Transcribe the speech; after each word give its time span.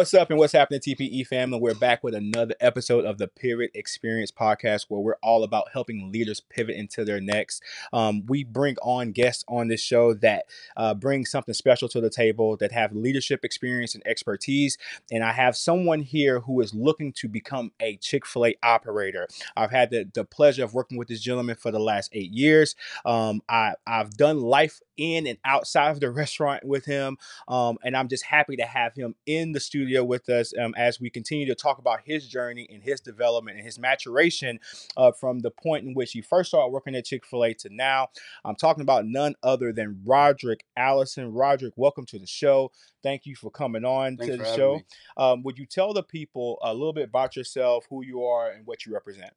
What's 0.00 0.14
up 0.14 0.30
and 0.30 0.38
what's 0.38 0.54
happening, 0.54 0.80
TPE 0.80 1.26
family? 1.26 1.58
We're 1.60 1.74
back 1.74 2.02
with 2.02 2.14
another 2.14 2.54
episode 2.58 3.04
of 3.04 3.18
the 3.18 3.28
Pivot 3.28 3.70
Experience 3.74 4.30
podcast 4.30 4.86
where 4.88 4.98
we're 4.98 5.18
all 5.22 5.44
about 5.44 5.72
helping 5.74 6.10
leaders 6.10 6.40
pivot 6.40 6.74
into 6.74 7.04
their 7.04 7.20
next. 7.20 7.62
Um, 7.92 8.24
we 8.24 8.42
bring 8.42 8.76
on 8.80 9.12
guests 9.12 9.44
on 9.46 9.68
this 9.68 9.82
show 9.82 10.14
that 10.14 10.46
uh, 10.74 10.94
bring 10.94 11.26
something 11.26 11.52
special 11.52 11.86
to 11.90 12.00
the 12.00 12.08
table, 12.08 12.56
that 12.56 12.72
have 12.72 12.94
leadership 12.94 13.44
experience 13.44 13.94
and 13.94 14.02
expertise. 14.06 14.78
And 15.12 15.22
I 15.22 15.32
have 15.32 15.54
someone 15.54 16.00
here 16.00 16.40
who 16.40 16.62
is 16.62 16.72
looking 16.72 17.12
to 17.18 17.28
become 17.28 17.72
a 17.78 17.98
Chick 17.98 18.24
fil 18.24 18.46
A 18.46 18.54
operator. 18.62 19.28
I've 19.54 19.70
had 19.70 19.90
the, 19.90 20.10
the 20.14 20.24
pleasure 20.24 20.64
of 20.64 20.72
working 20.72 20.96
with 20.96 21.08
this 21.08 21.20
gentleman 21.20 21.56
for 21.56 21.70
the 21.70 21.78
last 21.78 22.08
eight 22.14 22.32
years. 22.32 22.74
Um, 23.04 23.42
I, 23.50 23.74
I've 23.86 24.16
done 24.16 24.40
life 24.40 24.80
in 25.00 25.26
and 25.26 25.38
outside 25.44 25.90
of 25.90 26.00
the 26.00 26.10
restaurant 26.10 26.64
with 26.64 26.84
him. 26.84 27.16
Um, 27.48 27.78
and 27.82 27.96
I'm 27.96 28.08
just 28.08 28.24
happy 28.24 28.56
to 28.56 28.64
have 28.64 28.94
him 28.94 29.14
in 29.26 29.52
the 29.52 29.60
studio 29.60 30.04
with 30.04 30.28
us 30.28 30.52
um, 30.60 30.74
as 30.76 31.00
we 31.00 31.10
continue 31.10 31.46
to 31.46 31.54
talk 31.54 31.78
about 31.78 32.00
his 32.04 32.28
journey 32.28 32.68
and 32.70 32.82
his 32.82 33.00
development 33.00 33.56
and 33.56 33.64
his 33.64 33.78
maturation 33.78 34.60
uh, 34.96 35.10
from 35.12 35.40
the 35.40 35.50
point 35.50 35.86
in 35.86 35.94
which 35.94 36.12
he 36.12 36.20
first 36.20 36.50
started 36.50 36.70
working 36.70 36.94
at 36.94 37.06
Chick 37.06 37.24
fil 37.24 37.44
A 37.44 37.54
to 37.54 37.74
now. 37.74 38.08
I'm 38.44 38.56
talking 38.56 38.82
about 38.82 39.06
none 39.06 39.34
other 39.42 39.72
than 39.72 40.02
Roderick 40.04 40.64
Allison. 40.76 41.32
Roderick, 41.32 41.74
welcome 41.76 42.04
to 42.06 42.18
the 42.18 42.26
show. 42.26 42.70
Thank 43.02 43.24
you 43.24 43.34
for 43.34 43.50
coming 43.50 43.84
on 43.84 44.18
Thanks 44.18 44.36
to 44.36 44.42
the 44.42 44.56
show. 44.56 44.80
Um, 45.16 45.42
would 45.42 45.58
you 45.58 45.64
tell 45.64 45.94
the 45.94 46.02
people 46.02 46.58
a 46.62 46.72
little 46.74 46.92
bit 46.92 47.08
about 47.08 47.36
yourself, 47.36 47.86
who 47.88 48.04
you 48.04 48.24
are, 48.24 48.50
and 48.50 48.66
what 48.66 48.84
you 48.84 48.92
represent? 48.92 49.32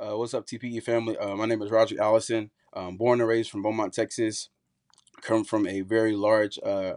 Uh, 0.00 0.16
what's 0.16 0.34
up, 0.34 0.46
TPE 0.46 0.82
family? 0.82 1.16
Uh, 1.16 1.36
my 1.36 1.46
name 1.46 1.62
is 1.62 1.70
Roger 1.70 2.00
Allison. 2.02 2.50
Um, 2.72 2.96
born 2.96 3.20
and 3.20 3.28
raised 3.28 3.50
from 3.50 3.62
Beaumont, 3.62 3.92
Texas. 3.92 4.48
Come 5.22 5.44
from 5.44 5.66
a 5.66 5.80
very 5.80 6.14
large, 6.14 6.58
uh, 6.62 6.96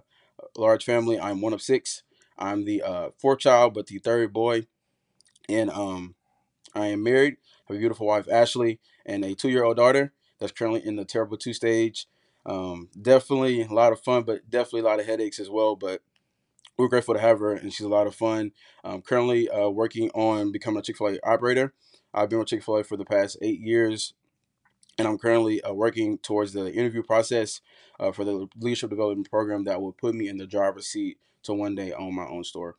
large 0.57 0.83
family. 0.83 1.17
I'm 1.17 1.39
one 1.39 1.53
of 1.53 1.61
six. 1.61 2.03
I'm 2.37 2.65
the 2.65 2.81
uh, 2.81 3.09
fourth 3.17 3.39
child, 3.39 3.73
but 3.73 3.87
the 3.87 3.99
third 3.99 4.33
boy. 4.33 4.67
And 5.47 5.69
um, 5.69 6.15
I 6.73 6.87
am 6.87 7.03
married. 7.03 7.37
Have 7.67 7.77
a 7.77 7.79
beautiful 7.79 8.07
wife, 8.07 8.27
Ashley, 8.29 8.79
and 9.05 9.23
a 9.23 9.35
two-year-old 9.35 9.77
daughter 9.77 10.11
that's 10.39 10.51
currently 10.51 10.85
in 10.85 10.97
the 10.97 11.05
terrible 11.05 11.37
two 11.37 11.53
stage. 11.53 12.07
Um, 12.45 12.89
definitely 12.99 13.61
a 13.61 13.73
lot 13.73 13.93
of 13.93 14.01
fun, 14.01 14.23
but 14.23 14.49
definitely 14.49 14.81
a 14.81 14.85
lot 14.85 14.99
of 14.99 15.05
headaches 15.05 15.39
as 15.39 15.49
well. 15.49 15.75
But 15.75 16.01
we're 16.77 16.89
grateful 16.89 17.13
to 17.13 17.21
have 17.21 17.39
her, 17.39 17.53
and 17.53 17.71
she's 17.71 17.85
a 17.85 17.89
lot 17.89 18.07
of 18.07 18.15
fun. 18.15 18.51
I'm 18.83 19.01
currently 19.01 19.49
uh, 19.49 19.69
working 19.69 20.09
on 20.11 20.51
becoming 20.51 20.79
a 20.79 20.81
Chick 20.81 20.97
Fil 20.97 21.07
A 21.09 21.19
operator. 21.23 21.73
I've 22.13 22.29
been 22.29 22.39
with 22.39 22.49
Chick 22.49 22.63
Fil 22.63 22.77
A 22.77 22.83
for 22.83 22.97
the 22.97 23.05
past 23.05 23.37
eight 23.41 23.59
years, 23.59 24.13
and 24.97 25.07
I'm 25.07 25.17
currently 25.17 25.61
uh, 25.61 25.73
working 25.73 26.17
towards 26.19 26.53
the 26.53 26.71
interview 26.73 27.03
process 27.03 27.61
uh, 27.99 28.11
for 28.11 28.23
the 28.23 28.47
leadership 28.57 28.89
development 28.89 29.29
program 29.29 29.63
that 29.65 29.81
will 29.81 29.93
put 29.93 30.15
me 30.15 30.27
in 30.27 30.37
the 30.37 30.47
driver's 30.47 30.87
seat 30.87 31.17
to 31.43 31.53
one 31.53 31.75
day 31.75 31.91
own 31.93 32.15
my 32.15 32.25
own 32.25 32.43
store. 32.43 32.75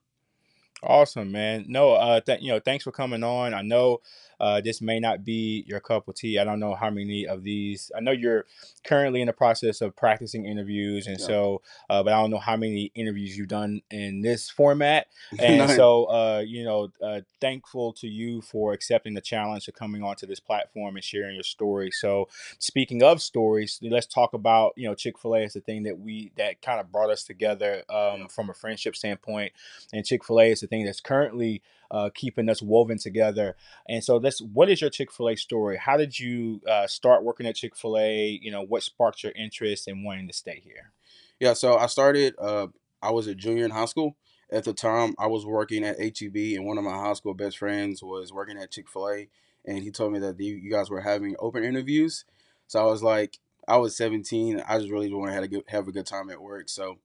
Awesome, 0.83 1.33
man. 1.33 1.65
No, 1.69 1.93
uh, 1.93 2.21
th- 2.21 2.41
you 2.43 2.53
know, 2.53 2.61
thanks 2.61 2.85
for 2.85 2.93
coming 2.93 3.25
on. 3.25 3.55
I 3.55 3.63
know 3.63 4.03
uh, 4.39 4.61
this 4.61 4.83
may 4.83 5.01
not 5.01 5.25
be 5.25 5.65
your 5.67 5.81
cup 5.81 6.07
of 6.07 6.15
tea. 6.15 6.39
I 6.39 6.45
don't 6.45 6.61
know 6.61 6.75
how 6.75 6.91
many 6.91 7.27
of 7.27 7.43
these. 7.43 7.91
I 7.97 8.01
know 8.01 8.11
you're 8.13 8.45
currently 8.85 9.23
in 9.23 9.27
the 9.27 9.33
process 9.33 9.81
of 9.81 9.97
practicing 9.97 10.45
interviews, 10.45 11.07
and 11.07 11.19
Yeah. 11.19 11.27
so, 11.27 11.63
uh, 11.89 12.03
but 12.03 12.13
I 12.13 12.21
don't 12.21 12.31
know 12.31 12.39
how 12.39 12.57
many 12.57 12.93
interviews 12.95 13.37
you've 13.39 13.49
done 13.49 13.81
in 13.91 14.21
this 14.21 14.51
format. 14.51 15.07
And 15.41 15.71
so, 15.71 16.05
uh, 16.05 16.43
you 16.47 16.63
know, 16.65 16.93
uh, 17.03 17.23
thankful 17.41 17.95
to 17.95 18.07
you 18.07 18.43
for 18.43 18.73
accepting 18.75 19.15
the 19.15 19.21
challenge 19.23 19.69
of 19.69 19.75
coming 19.75 20.03
onto 20.03 20.27
this 20.27 20.41
platform 20.41 20.97
and 20.97 21.05
sharing 21.05 21.35
your 21.35 21.43
story. 21.45 21.91
So, 21.91 22.29
speaking 22.59 23.03
of 23.03 23.23
stories, 23.23 23.79
let's 23.83 24.07
talk 24.07 24.35
about 24.35 24.75
you 24.77 24.87
know 24.87 24.95
Chick 24.95 25.19
Fil 25.19 25.35
A 25.37 25.41
is 25.45 25.55
the 25.55 25.61
thing 25.61 25.85
that 25.85 25.99
we 25.99 26.33
that 26.37 26.61
kind 26.61 26.79
of 26.81 26.93
brought 26.93 27.11
us 27.11 27.25
together 27.25 27.83
um, 27.89 28.21
Yeah. 28.21 28.27
from 28.29 28.51
a 28.51 28.55
friendship 28.55 28.95
standpoint, 28.95 29.53
and 29.95 30.05
Chick 30.05 30.23
Fil 30.23 30.41
A 30.41 30.51
is 30.51 30.61
the 30.61 30.66
thing 30.67 30.85
that's 30.85 31.01
currently 31.01 31.63
uh, 31.91 32.11
keeping 32.15 32.49
us 32.49 32.63
woven 32.63 32.99
together. 32.99 33.57
And 33.89 34.03
so, 34.03 34.17
let's. 34.17 34.41
What 34.41 34.69
is 34.69 34.81
your 34.81 34.91
Chick 34.91 35.13
Fil 35.13 35.31
A 35.31 35.37
story? 35.37 35.77
How 35.77 35.97
did 35.97 36.19
you 36.19 36.61
uh, 36.69 36.87
start 36.87 37.25
working 37.25 37.47
at 37.47 37.57
Chick 37.57 37.77
Fil 37.77 37.99
A? 37.99 38.39
You 38.43 38.51
know, 38.51 38.63
what 38.63 38.83
sparked 38.83 39.23
your 39.23 39.33
interest 39.33 39.89
in 39.89 40.05
wanting 40.05 40.29
to 40.29 40.33
stay 40.33 40.61
here? 40.65 40.93
Yeah, 41.41 41.53
so 41.53 41.77
I 41.77 41.87
started. 41.87 42.35
Uh, 42.39 42.69
I 43.03 43.11
was 43.11 43.27
a 43.27 43.35
junior 43.35 43.65
in 43.65 43.71
high 43.71 43.85
school. 43.87 44.17
At 44.51 44.65
the 44.65 44.73
time, 44.73 45.15
I 45.19 45.27
was 45.27 45.45
working 45.45 45.85
at 45.85 45.99
HEB, 45.99 46.37
and 46.57 46.65
one 46.65 46.79
of 46.79 46.85
my 46.85 46.93
high 46.93 47.15
school 47.15 47.35
best 47.35 47.59
friends 47.59 48.03
was 48.03 48.33
working 48.33 48.59
at 48.59 48.71
Chick 48.71 48.89
Fil 48.89 49.09
A, 49.09 49.29
and 49.65 49.83
he 49.83 49.91
told 49.91 50.13
me 50.13 50.21
that 50.21 50.39
you, 50.41 50.55
you 50.55 50.71
guys 50.71 50.89
were 50.89 51.01
having 51.01 51.35
open 51.41 51.65
interviews. 51.65 52.25
So 52.69 52.81
I 52.81 52.85
was 52.85 53.03
like, 53.03 53.39
I 53.67 53.77
was 53.79 53.97
17. 53.97 54.63
I 54.67 54.79
just 54.79 54.91
really 54.91 55.13
wanted 55.13 55.33
to 55.33 55.35
have 55.35 55.45
a 55.45 55.49
good, 55.49 55.65
have 55.69 55.89
a 55.89 55.93
good 55.93 56.07
time 56.07 56.31
at 56.31 56.41
work. 56.41 56.69
So 56.69 56.99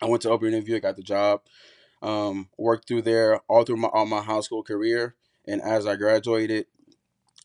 I 0.00 0.06
went 0.06 0.22
to 0.22 0.30
open 0.30 0.48
interview. 0.48 0.76
I 0.76 0.80
got 0.80 0.96
the 0.96 1.02
job. 1.02 1.42
Um, 2.00 2.48
worked 2.56 2.86
through 2.86 3.02
there 3.02 3.40
all 3.48 3.64
through 3.64 3.78
my 3.78 3.88
all 3.88 4.06
my 4.06 4.22
high 4.22 4.40
school 4.40 4.62
career, 4.62 5.16
and 5.46 5.60
as 5.60 5.86
I 5.86 5.96
graduated, 5.96 6.66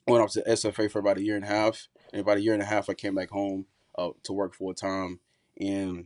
went 0.07 0.23
up 0.23 0.29
to 0.31 0.43
SFA 0.43 0.91
for 0.91 0.99
about 0.99 1.17
a 1.17 1.23
year 1.23 1.35
and 1.35 1.45
a 1.45 1.47
half. 1.47 1.87
And 2.11 2.21
about 2.21 2.37
a 2.37 2.41
year 2.41 2.53
and 2.53 2.61
a 2.61 2.65
half, 2.65 2.89
I 2.89 2.93
came 2.93 3.15
back 3.15 3.31
home 3.31 3.65
uh, 3.97 4.09
to 4.23 4.33
work 4.33 4.53
full 4.53 4.73
time. 4.73 5.19
And 5.59 6.05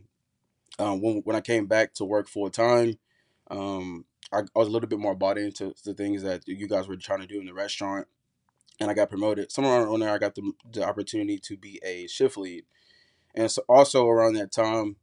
um, 0.78 1.02
when 1.02 1.16
when 1.24 1.36
I 1.36 1.40
came 1.40 1.66
back 1.66 1.94
to 1.94 2.04
work 2.04 2.28
full 2.28 2.50
time, 2.50 2.98
um, 3.50 4.04
I, 4.32 4.38
I 4.40 4.58
was 4.58 4.68
a 4.68 4.70
little 4.70 4.88
bit 4.88 4.98
more 4.98 5.14
bought 5.14 5.38
into 5.38 5.74
the 5.84 5.94
things 5.94 6.22
that 6.22 6.46
you 6.46 6.68
guys 6.68 6.88
were 6.88 6.96
trying 6.96 7.20
to 7.20 7.26
do 7.26 7.40
in 7.40 7.46
the 7.46 7.54
restaurant, 7.54 8.06
and 8.80 8.90
I 8.90 8.94
got 8.94 9.10
promoted. 9.10 9.50
Somewhere 9.50 9.82
around 9.82 10.00
there, 10.00 10.10
I 10.10 10.18
got 10.18 10.34
the, 10.34 10.52
the 10.72 10.84
opportunity 10.84 11.38
to 11.38 11.56
be 11.56 11.80
a 11.84 12.06
shift 12.06 12.36
lead, 12.36 12.64
and 13.34 13.50
so 13.50 13.62
also 13.68 14.06
around 14.06 14.34
that 14.34 14.52
time, 14.52 14.96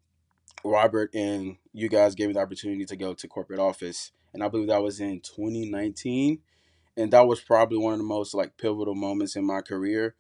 Robert 0.64 1.14
and 1.14 1.58
you 1.74 1.90
guys 1.90 2.16
gave 2.16 2.28
me 2.28 2.34
the 2.34 2.40
opportunity 2.40 2.86
to 2.86 2.96
go 2.96 3.14
to 3.14 3.28
corporate 3.28 3.60
office, 3.60 4.12
and 4.34 4.44
I 4.44 4.48
believe 4.48 4.68
that 4.68 4.84
was 4.84 5.00
in 5.00 5.20
2019, 5.22 6.40
and 6.98 7.12
that 7.12 7.28
was 7.28 7.42
probably 7.42 7.78
one 7.78 7.94
of 7.94 8.00
the 8.00 8.06
most 8.06 8.34
like 8.34 8.58
pivotal 8.58 8.96
moments 8.96 9.36
in 9.36 9.46
my 9.46 9.62
career. 9.62 10.16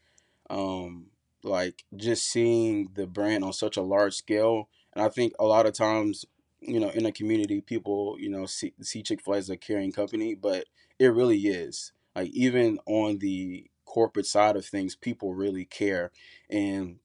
Um, 0.49 1.07
like 1.43 1.83
just 1.95 2.27
seeing 2.27 2.89
the 2.95 3.07
brand 3.07 3.43
on 3.43 3.53
such 3.53 3.77
a 3.77 3.81
large 3.81 4.13
scale, 4.15 4.69
and 4.93 5.03
I 5.03 5.09
think 5.09 5.33
a 5.39 5.45
lot 5.45 5.65
of 5.65 5.73
times, 5.73 6.25
you 6.59 6.79
know, 6.79 6.89
in 6.89 7.05
a 7.05 7.11
community, 7.11 7.61
people 7.61 8.15
you 8.19 8.29
know 8.29 8.45
see, 8.45 8.73
see 8.81 9.03
Chick 9.03 9.21
Fil 9.21 9.35
A 9.35 9.37
as 9.37 9.49
a 9.49 9.57
caring 9.57 9.91
company, 9.91 10.35
but 10.35 10.65
it 10.99 11.07
really 11.07 11.39
is. 11.41 11.91
Like 12.15 12.29
even 12.31 12.79
on 12.85 13.19
the 13.19 13.69
corporate 13.85 14.25
side 14.25 14.55
of 14.55 14.65
things, 14.65 14.95
people 14.95 15.33
really 15.33 15.65
care, 15.65 16.11
and 16.49 16.97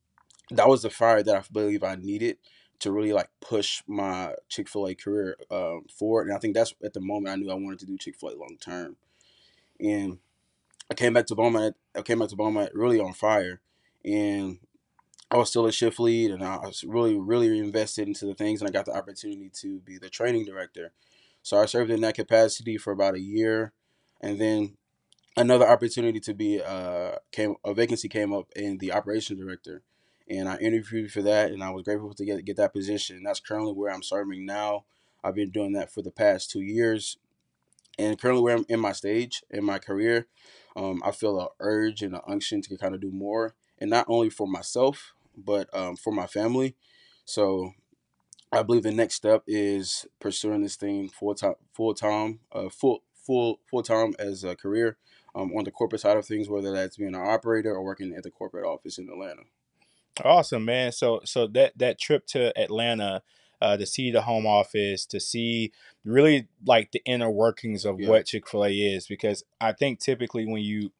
that 0.50 0.68
was 0.68 0.82
the 0.82 0.91
fire 0.91 1.22
that 1.22 1.36
I 1.36 1.42
believe 1.52 1.82
I 1.82 1.94
needed 1.94 2.38
to 2.80 2.92
really 2.92 3.12
like 3.12 3.28
push 3.41 3.82
my 3.86 4.34
Chick 4.48 4.68
Fil 4.68 4.88
A 4.88 4.94
career 4.94 5.36
um, 5.50 5.84
forward. 5.92 6.28
And 6.28 6.36
I 6.36 6.38
think 6.38 6.54
that's 6.54 6.74
at 6.82 6.92
the 6.92 7.00
moment 7.00 7.32
I 7.32 7.36
knew 7.36 7.50
I 7.50 7.54
wanted 7.54 7.78
to 7.80 7.86
do 7.86 7.98
Chick 7.98 8.16
Fil 8.16 8.30
A 8.30 8.36
long 8.36 8.56
term. 8.60 8.96
And 9.78 10.18
I 10.91 10.94
came 10.94 11.12
back 11.12 11.26
to 11.26 11.34
Beaumont. 11.34 11.76
I 11.94 12.02
came 12.02 12.18
back 12.18 12.28
to 12.30 12.36
Beaumont 12.36 12.70
really 12.74 12.98
on 12.98 13.12
fire, 13.12 13.60
and 14.04 14.58
I 15.30 15.36
was 15.36 15.48
still 15.48 15.66
a 15.66 15.72
shift 15.72 16.00
lead, 16.00 16.32
and 16.32 16.42
I 16.42 16.56
was 16.56 16.82
really, 16.82 17.16
really 17.16 17.58
invested 17.58 18.08
into 18.08 18.26
the 18.26 18.34
things, 18.34 18.60
and 18.60 18.68
I 18.68 18.72
got 18.72 18.86
the 18.86 18.97
opportunity 18.97 19.50
to 19.60 19.78
be 19.80 19.98
the 19.98 20.10
training 20.10 20.44
director. 20.44 20.92
So 21.42 21.58
I 21.58 21.66
served 21.66 21.91
in 21.91 22.00
that 22.00 22.16
capacity 22.16 22.76
for 22.76 22.92
about 22.92 23.14
a 23.14 23.20
year, 23.20 23.72
and 24.20 24.41
then 24.41 24.76
another 25.36 25.68
opportunity 25.68 26.18
to 26.18 26.34
be 26.34 26.60
uh 26.60 27.12
came 27.30 27.54
a 27.64 27.72
vacancy 27.72 28.08
came 28.08 28.32
up 28.32 28.50
in 28.56 28.78
the 28.78 28.92
operations 28.92 29.38
director, 29.38 29.82
and 30.30 30.48
I 30.48 30.56
interviewed 30.56 31.12
for 31.12 31.22
that, 31.22 31.50
and 31.50 31.62
I 31.62 31.70
was 31.70 31.82
grateful 31.82 32.14
to 32.14 32.24
get 32.24 32.44
get 32.44 32.56
that 32.56 32.72
position. 32.72 33.22
That's 33.24 33.41
currently 33.41 33.72
where 33.72 33.92
I'm 33.92 34.02
serving 34.02 34.46
now. 34.46 34.84
I've 35.22 35.34
been 35.34 35.50
doing 35.50 35.72
that 35.72 35.92
for 35.92 36.00
the 36.02 36.10
past 36.10 36.50
two 36.50 36.62
years, 36.62 37.18
and 37.98 38.18
currently 38.18 38.42
where 38.42 38.56
I'm 38.56 38.66
in 38.68 38.80
my 38.80 38.92
stage 38.92 39.42
in 39.50 39.64
my 39.64 39.78
career, 39.78 40.26
um, 40.76 41.02
I 41.04 41.10
feel 41.10 41.38
a 41.38 41.48
urge 41.58 42.02
and 42.02 42.14
an 42.14 42.22
unction 42.26 42.62
to 42.62 42.78
kind 42.78 42.94
of 42.94 43.00
do 43.00 43.10
more, 43.10 43.54
and 43.78 43.91
not 43.91 44.06
only 44.08 44.30
for 44.30 44.46
myself 44.46 45.12
but 45.36 45.68
um, 45.74 45.97
for 45.97 46.12
my 46.12 46.27
family. 46.27 46.77
So 47.24 47.72
I 48.53 48.62
believe 48.62 48.82
the 48.82 48.92
next 48.92 49.15
step 49.15 49.42
is 49.47 50.06
pursuing 50.21 50.62
this 50.62 50.77
thing 50.77 51.09
full 51.09 51.34
time, 51.34 51.54
full 51.72 51.94
time, 51.94 52.41
uh, 52.53 52.68
full 52.68 53.03
full 53.15 53.60
full 53.71 53.82
time 53.82 54.15
as 54.18 54.44
a 54.44 54.56
career 54.56 54.97
um, 55.34 55.53
on 55.56 55.65
the 55.65 55.71
corporate 55.71 56.00
side 56.00 56.16
of 56.16 56.27
things, 56.27 56.48
whether 56.48 56.72
that's 56.72 56.97
being 56.97 57.15
an 57.15 57.21
operator 57.21 57.72
or 57.74 57.82
working 57.82 58.15
at 58.16 58.22
the 58.22 58.30
corporate 58.30 58.66
office 58.66 58.98
in 58.98 59.09
Atlanta. 59.09 59.42
Awesome, 60.24 60.65
man. 60.65 60.92
So 60.92 61.21
so 61.24 61.47
that 61.48 61.77
that 61.78 61.98
trip 61.98 62.27
to 62.28 62.57
Atlanta 62.59 63.22
uh, 63.60 63.77
to 63.77 63.86
see 63.86 64.10
the 64.10 64.22
home 64.22 64.47
office, 64.47 65.04
to 65.07 65.21
see 65.21 65.72
really 66.04 66.48
like 66.66 66.92
the 66.92 67.03
inner 67.04 67.30
workings 67.30 67.84
of 67.84 68.01
Yeah. 68.01 68.09
what 68.09 68.27
Chick 68.27 68.48
Fil 68.48 68.65
A 68.65 68.71
is, 68.72 69.07
because 69.07 69.45
I 69.60 69.72
think 69.72 70.01
typically 70.01 70.47
when 70.47 70.62
you 70.62 70.92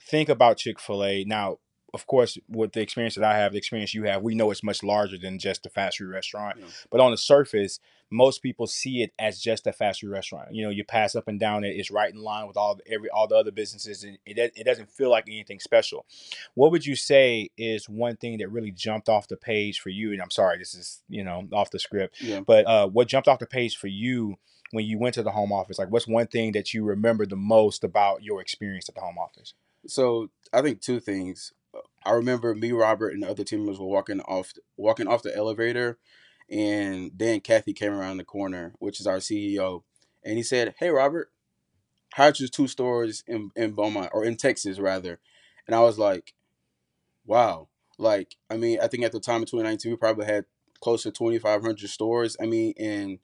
think 0.00 0.28
about 0.28 0.58
Chick 0.58 0.78
Fil 0.78 1.04
A, 1.04 1.24
now 1.24 1.58
of 1.94 2.06
course, 2.06 2.38
with 2.48 2.72
the 2.72 2.80
experience 2.80 3.16
that 3.16 3.24
I 3.24 3.36
have, 3.36 3.52
the 3.52 3.58
experience 3.58 3.92
you 3.92 4.04
have, 4.04 4.22
we 4.22 4.34
know 4.34 4.50
it's 4.50 4.62
much 4.62 4.82
larger 4.82 5.18
than 5.18 5.38
just 5.38 5.66
a 5.66 5.70
fast 5.70 5.98
food 5.98 6.08
restaurant. 6.08 6.56
Yeah. 6.58 6.66
But 6.90 7.00
on 7.00 7.10
the 7.10 7.18
surface, 7.18 7.80
most 8.10 8.42
people 8.42 8.66
see 8.66 9.02
it 9.02 9.12
as 9.18 9.40
just 9.40 9.66
a 9.66 9.72
fast 9.72 10.00
food 10.00 10.10
restaurant. 10.10 10.54
You 10.54 10.64
know, 10.64 10.70
you 10.70 10.84
pass 10.84 11.14
up 11.14 11.28
and 11.28 11.38
down 11.38 11.64
it; 11.64 11.76
it's 11.76 11.90
right 11.90 12.12
in 12.12 12.20
line 12.20 12.46
with 12.46 12.56
all 12.56 12.76
the, 12.76 12.92
every 12.92 13.10
all 13.10 13.26
the 13.28 13.36
other 13.36 13.50
businesses, 13.50 14.04
and 14.04 14.18
it 14.24 14.52
it 14.56 14.64
doesn't 14.64 14.90
feel 14.90 15.10
like 15.10 15.24
anything 15.26 15.60
special. 15.60 16.06
What 16.54 16.70
would 16.72 16.86
you 16.86 16.96
say 16.96 17.50
is 17.58 17.88
one 17.88 18.16
thing 18.16 18.38
that 18.38 18.48
really 18.50 18.70
jumped 18.70 19.08
off 19.08 19.28
the 19.28 19.36
page 19.36 19.80
for 19.80 19.90
you? 19.90 20.12
And 20.12 20.22
I'm 20.22 20.30
sorry, 20.30 20.58
this 20.58 20.74
is 20.74 21.02
you 21.08 21.22
know 21.24 21.46
off 21.52 21.70
the 21.70 21.78
script, 21.78 22.20
Yeah. 22.22 22.40
but 22.40 22.66
uh, 22.66 22.88
what 22.88 23.08
jumped 23.08 23.28
off 23.28 23.38
the 23.38 23.46
page 23.46 23.76
for 23.76 23.88
you 23.88 24.36
when 24.70 24.86
you 24.86 24.98
went 24.98 25.14
to 25.16 25.22
the 25.22 25.32
home 25.32 25.52
office? 25.52 25.78
Like, 25.78 25.90
what's 25.90 26.08
one 26.08 26.26
thing 26.26 26.52
that 26.52 26.72
you 26.72 26.84
remember 26.84 27.26
the 27.26 27.36
most 27.36 27.84
about 27.84 28.22
your 28.22 28.40
experience 28.40 28.88
at 28.88 28.94
the 28.94 29.02
home 29.02 29.18
office? 29.18 29.52
So 29.86 30.30
I 30.52 30.62
think 30.62 30.80
two 30.80 31.00
things. 31.00 31.52
I 32.04 32.12
remember 32.12 32.54
me, 32.54 32.72
Robert, 32.72 33.12
and 33.12 33.22
the 33.22 33.30
other 33.30 33.44
team 33.44 33.60
members 33.60 33.78
were 33.78 33.86
walking 33.86 34.20
off 34.20 34.52
walking 34.76 35.06
off 35.06 35.22
the 35.22 35.36
elevator, 35.36 35.98
and 36.50 37.12
then 37.14 37.40
Cathy 37.40 37.72
came 37.72 37.92
around 37.92 38.16
the 38.18 38.24
corner, 38.24 38.74
which 38.78 39.00
is 39.00 39.06
our 39.06 39.18
CEO, 39.18 39.82
and 40.24 40.36
he 40.36 40.42
said, 40.42 40.74
"Hey, 40.78 40.90
Robert, 40.90 41.32
how'd 42.14 42.38
your 42.40 42.48
two 42.48 42.68
stores 42.68 43.22
in 43.26 43.50
in 43.56 43.72
Beaumont 43.72 44.10
or 44.12 44.24
in 44.24 44.36
Texas 44.36 44.78
rather?" 44.78 45.20
And 45.66 45.74
I 45.74 45.80
was 45.80 45.98
like, 45.98 46.34
"Wow!" 47.24 47.68
Like, 47.98 48.36
I 48.50 48.56
mean, 48.56 48.78
I 48.80 48.88
think 48.88 49.04
at 49.04 49.12
the 49.12 49.20
time 49.20 49.42
in 49.42 49.46
2019, 49.46 49.92
we 49.92 49.96
probably 49.96 50.26
had 50.26 50.44
close 50.80 51.04
to 51.04 51.12
2,500 51.12 51.88
stores. 51.88 52.36
I 52.40 52.46
mean, 52.46 52.74
and 52.78 53.20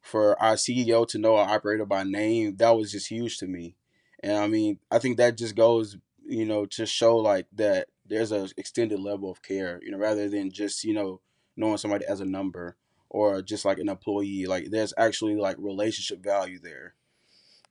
for 0.00 0.40
our 0.40 0.54
CEO 0.54 1.06
to 1.08 1.18
know 1.18 1.36
our 1.36 1.48
operator 1.48 1.84
by 1.84 2.04
name, 2.04 2.56
that 2.56 2.76
was 2.76 2.92
just 2.92 3.08
huge 3.08 3.38
to 3.38 3.46
me. 3.46 3.74
And 4.22 4.36
I 4.36 4.46
mean, 4.46 4.78
I 4.90 4.98
think 4.98 5.16
that 5.16 5.36
just 5.36 5.54
goes, 5.54 5.96
you 6.28 6.44
know, 6.44 6.66
to 6.66 6.86
show 6.86 7.16
like 7.16 7.46
that 7.54 7.88
there's 8.06 8.32
a 8.32 8.48
extended 8.56 9.00
level 9.00 9.30
of 9.30 9.42
care, 9.42 9.80
you 9.82 9.90
know, 9.90 9.98
rather 9.98 10.28
than 10.28 10.50
just, 10.50 10.84
you 10.84 10.94
know, 10.94 11.20
knowing 11.56 11.76
somebody 11.78 12.04
as 12.06 12.20
a 12.20 12.24
number 12.24 12.76
or 13.10 13.42
just 13.42 13.64
like 13.64 13.78
an 13.78 13.88
employee. 13.88 14.46
Like 14.46 14.70
there's 14.70 14.94
actually 14.96 15.36
like 15.36 15.56
relationship 15.58 16.22
value 16.22 16.58
there. 16.58 16.94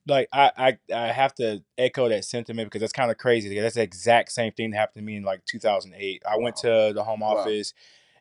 like 0.07 0.27
I, 0.33 0.51
I 0.57 0.93
I 0.93 1.11
have 1.11 1.33
to 1.35 1.63
echo 1.77 2.09
that 2.09 2.25
sentiment 2.25 2.67
because 2.67 2.81
that's 2.81 2.93
kind 2.93 3.11
of 3.11 3.17
crazy. 3.17 3.59
That's 3.59 3.75
the 3.75 3.81
exact 3.81 4.31
same 4.31 4.51
thing 4.51 4.71
that 4.71 4.77
happened 4.77 5.01
to 5.01 5.05
me 5.05 5.17
in 5.17 5.23
like 5.23 5.45
2008. 5.45 6.23
I 6.29 6.37
went 6.37 6.55
to 6.57 6.91
the 6.93 7.03
home 7.03 7.21
Wow. 7.21 7.35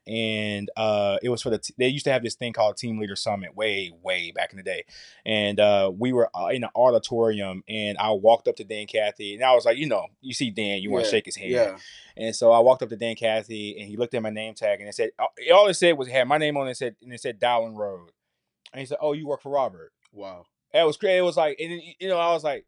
And 0.06 0.70
uh 0.76 1.18
it 1.22 1.28
was 1.28 1.42
for 1.42 1.50
the 1.50 1.58
t- 1.58 1.74
they 1.78 1.88
used 1.88 2.04
to 2.04 2.12
have 2.12 2.22
this 2.22 2.34
thing 2.36 2.52
called 2.52 2.76
team 2.76 2.98
leader 2.98 3.16
summit 3.16 3.56
way 3.56 3.92
way 4.02 4.30
back 4.30 4.52
in 4.52 4.56
the 4.56 4.62
day 4.62 4.84
and 5.24 5.58
uh 5.58 5.90
we 5.96 6.12
were 6.12 6.30
uh, 6.36 6.46
in 6.46 6.62
an 6.62 6.70
auditorium 6.76 7.64
and 7.68 7.98
i 7.98 8.10
walked 8.10 8.46
up 8.46 8.54
to 8.56 8.64
dan 8.64 8.86
cathy 8.86 9.34
and 9.34 9.42
i 9.42 9.52
was 9.52 9.64
like 9.64 9.76
you 9.78 9.86
know 9.88 10.06
you 10.20 10.32
see 10.32 10.50
dan 10.50 10.80
you 10.80 10.90
want 10.90 11.04
to 11.04 11.10
shake 11.10 11.24
his 11.24 11.36
hand 11.36 11.50
Yeah. 11.52 11.76
and 12.16 12.36
so 12.36 12.52
i 12.52 12.60
walked 12.60 12.82
up 12.82 12.88
to 12.90 12.96
dan 12.96 13.16
cathy 13.16 13.78
and 13.80 13.88
he 13.88 13.96
looked 13.96 14.14
at 14.14 14.22
my 14.22 14.30
name 14.30 14.54
tag 14.54 14.78
and 14.80 14.88
it 14.88 14.94
said 14.94 15.10
all 15.52 15.66
it 15.66 15.74
said 15.74 15.98
was 15.98 16.06
it 16.06 16.12
had 16.12 16.28
my 16.28 16.38
name 16.38 16.56
on 16.56 16.68
it, 16.68 16.72
it 16.72 16.76
said 16.76 16.94
and 17.02 17.12
it 17.12 17.20
said 17.20 17.40
dowlen 17.40 17.74
road 17.76 18.10
and 18.72 18.80
he 18.80 18.86
said 18.86 18.98
oh 19.00 19.12
you 19.12 19.26
work 19.26 19.42
for 19.42 19.50
robert 19.50 19.92
Wow. 20.12 20.44
that 20.72 20.84
was 20.86 20.96
crazy. 20.96 21.18
It 21.18 21.22
was 21.22 21.36
like, 21.36 21.58
and 21.60 21.72
then, 21.72 21.80
you 21.98 22.08
know, 22.08 22.18
I 22.18 22.32
was 22.32 22.42
like, 22.44 22.64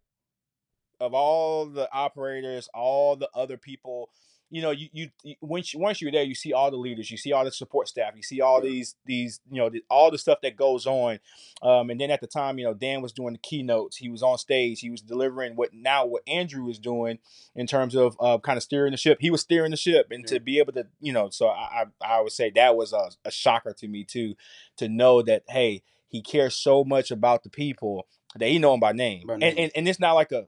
of 1.01 1.15
all 1.15 1.67
the 1.67 1.89
operators, 1.93 2.69
all 2.75 3.17
the 3.17 3.29
other 3.35 3.57
people, 3.57 4.11
you 4.51 4.63
know, 4.63 4.71
you 4.71 4.89
you, 4.93 5.11
you 5.23 5.35
once 5.41 5.75
you, 5.75 5.81
once 5.81 6.01
you're 6.01 6.11
there, 6.13 6.23
you 6.23 6.35
see 6.35 6.53
all 6.53 6.71
the 6.71 6.77
leaders, 6.77 7.11
you 7.11 7.17
see 7.19 7.33
all 7.33 7.45
the 7.45 7.53
support 7.53 7.89
staff, 7.89 8.15
you 8.17 8.23
see 8.23 8.41
all 8.41 8.61
these 8.61 8.97
these 9.05 9.41
you 9.51 9.59
know 9.59 9.69
the, 9.69 9.85
all 9.91 10.11
the 10.11 10.19
stuff 10.19 10.41
that 10.43 10.57
goes 10.57 10.87
on. 10.87 11.19
Um, 11.63 11.91
and 11.91 12.01
then 12.01 12.11
at 12.11 12.21
the 12.21 12.27
time, 12.27 12.59
you 12.59 12.65
know, 12.65 12.75
Dan 12.75 13.03
was 13.03 13.13
doing 13.13 13.33
the 13.35 13.39
keynotes. 13.39 13.97
He 13.97 14.09
was 14.09 14.23
on 14.23 14.39
stage. 14.39 14.81
He 14.81 14.91
was 14.91 15.03
delivering 15.03 15.57
what 15.57 15.75
now 15.75 16.07
what 16.07 16.23
Andrew 16.27 16.69
is 16.69 16.79
doing 16.79 17.19
in 17.55 17.67
terms 17.67 17.95
of 17.95 18.17
uh, 18.21 18.39
kind 18.39 18.57
of 18.57 18.63
steering 18.63 18.93
the 18.93 18.97
ship. 18.97 19.19
He 19.21 19.31
was 19.31 19.41
steering 19.43 19.71
the 19.73 19.77
ship, 19.77 20.09
and 20.11 20.25
Yeah. 20.25 20.37
to 20.39 20.41
be 20.41 20.59
able 20.59 20.73
to, 20.75 20.87
you 21.01 21.13
know, 21.13 21.29
so 21.31 21.49
I 21.49 21.85
I, 22.03 22.17
I 22.17 22.21
would 22.21 22.33
say 22.33 22.51
that 22.55 22.77
was 22.77 22.93
a, 22.93 23.11
a 23.25 23.31
shocker 23.31 23.75
to 23.75 23.89
me 23.89 24.05
too, 24.05 24.35
to 24.79 24.89
know 24.89 25.21
that 25.23 25.43
hey, 25.49 25.83
he 26.09 26.23
cares 26.23 26.55
so 26.55 26.85
much 26.85 27.11
about 27.11 27.43
the 27.43 27.51
people 27.51 28.07
that 28.37 28.49
he 28.49 28.59
know 28.59 28.75
him 28.75 28.81
by 28.81 28.93
name, 28.93 29.27
By 29.27 29.35
and, 29.35 29.41
name. 29.41 29.55
and 29.59 29.73
and 29.75 29.89
it's 29.89 30.01
not 30.01 30.15
like 30.15 30.33
a 30.33 30.47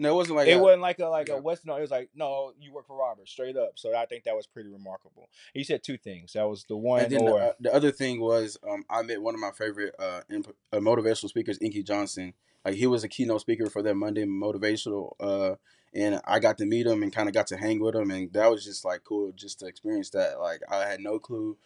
No, 0.00 0.12
it 0.12 0.14
wasn't 0.14 0.36
like 0.36 0.48
it 0.48 0.52
a- 0.52 0.58
wasn't 0.58 0.80
like 0.80 0.98
a 0.98 1.06
like 1.08 1.28
yeah. 1.28 1.34
a 1.34 1.40
what's 1.40 1.64
no 1.66 1.76
it 1.76 1.82
was 1.82 1.90
like 1.90 2.08
no 2.14 2.52
you 2.58 2.72
work 2.72 2.86
for 2.86 2.96
Robert 2.96 3.28
straight 3.28 3.56
up. 3.56 3.72
So 3.76 3.94
I 3.94 4.06
think 4.06 4.24
that 4.24 4.34
was 4.34 4.46
pretty 4.46 4.70
remarkable. 4.70 5.28
He 5.52 5.62
said 5.62 5.82
two 5.84 5.98
things. 5.98 6.32
That 6.32 6.48
was 6.48 6.64
the 6.64 6.76
one 6.76 7.02
And 7.02 7.12
then 7.12 7.20
or 7.20 7.38
the, 7.38 7.44
uh, 7.44 7.52
the 7.60 7.74
other 7.74 7.90
thing 7.90 8.18
was, 8.18 8.56
um, 8.66 8.84
I 8.88 9.02
met 9.02 9.20
one 9.20 9.34
of 9.34 9.40
my 9.40 9.50
favorite 9.50 9.94
uh, 9.98 10.22
imp- 10.30 10.56
uh, 10.72 10.78
motivational 10.78 11.28
speakers, 11.28 11.58
Inky 11.60 11.82
Johnson. 11.82 12.32
Like 12.64 12.74
he 12.74 12.86
was 12.86 13.04
a 13.04 13.08
keynote 13.08 13.42
speaker 13.42 13.68
for 13.68 13.82
that 13.82 13.94
Monday 13.94 14.24
motivational, 14.24 15.12
uh, 15.20 15.56
and 15.94 16.20
I 16.24 16.38
got 16.38 16.56
to 16.58 16.66
meet 16.66 16.86
him 16.86 17.02
and 17.02 17.12
kind 17.12 17.28
of 17.28 17.34
got 17.34 17.46
to 17.48 17.56
hang 17.58 17.78
with 17.80 17.94
him, 17.94 18.10
and 18.10 18.32
that 18.32 18.50
was 18.50 18.64
just 18.64 18.84
like 18.84 19.04
cool, 19.04 19.32
just 19.32 19.60
to 19.60 19.66
experience 19.66 20.10
that. 20.10 20.40
Like 20.40 20.62
I 20.70 20.86
had 20.86 21.00
no 21.00 21.18
clue, 21.18 21.56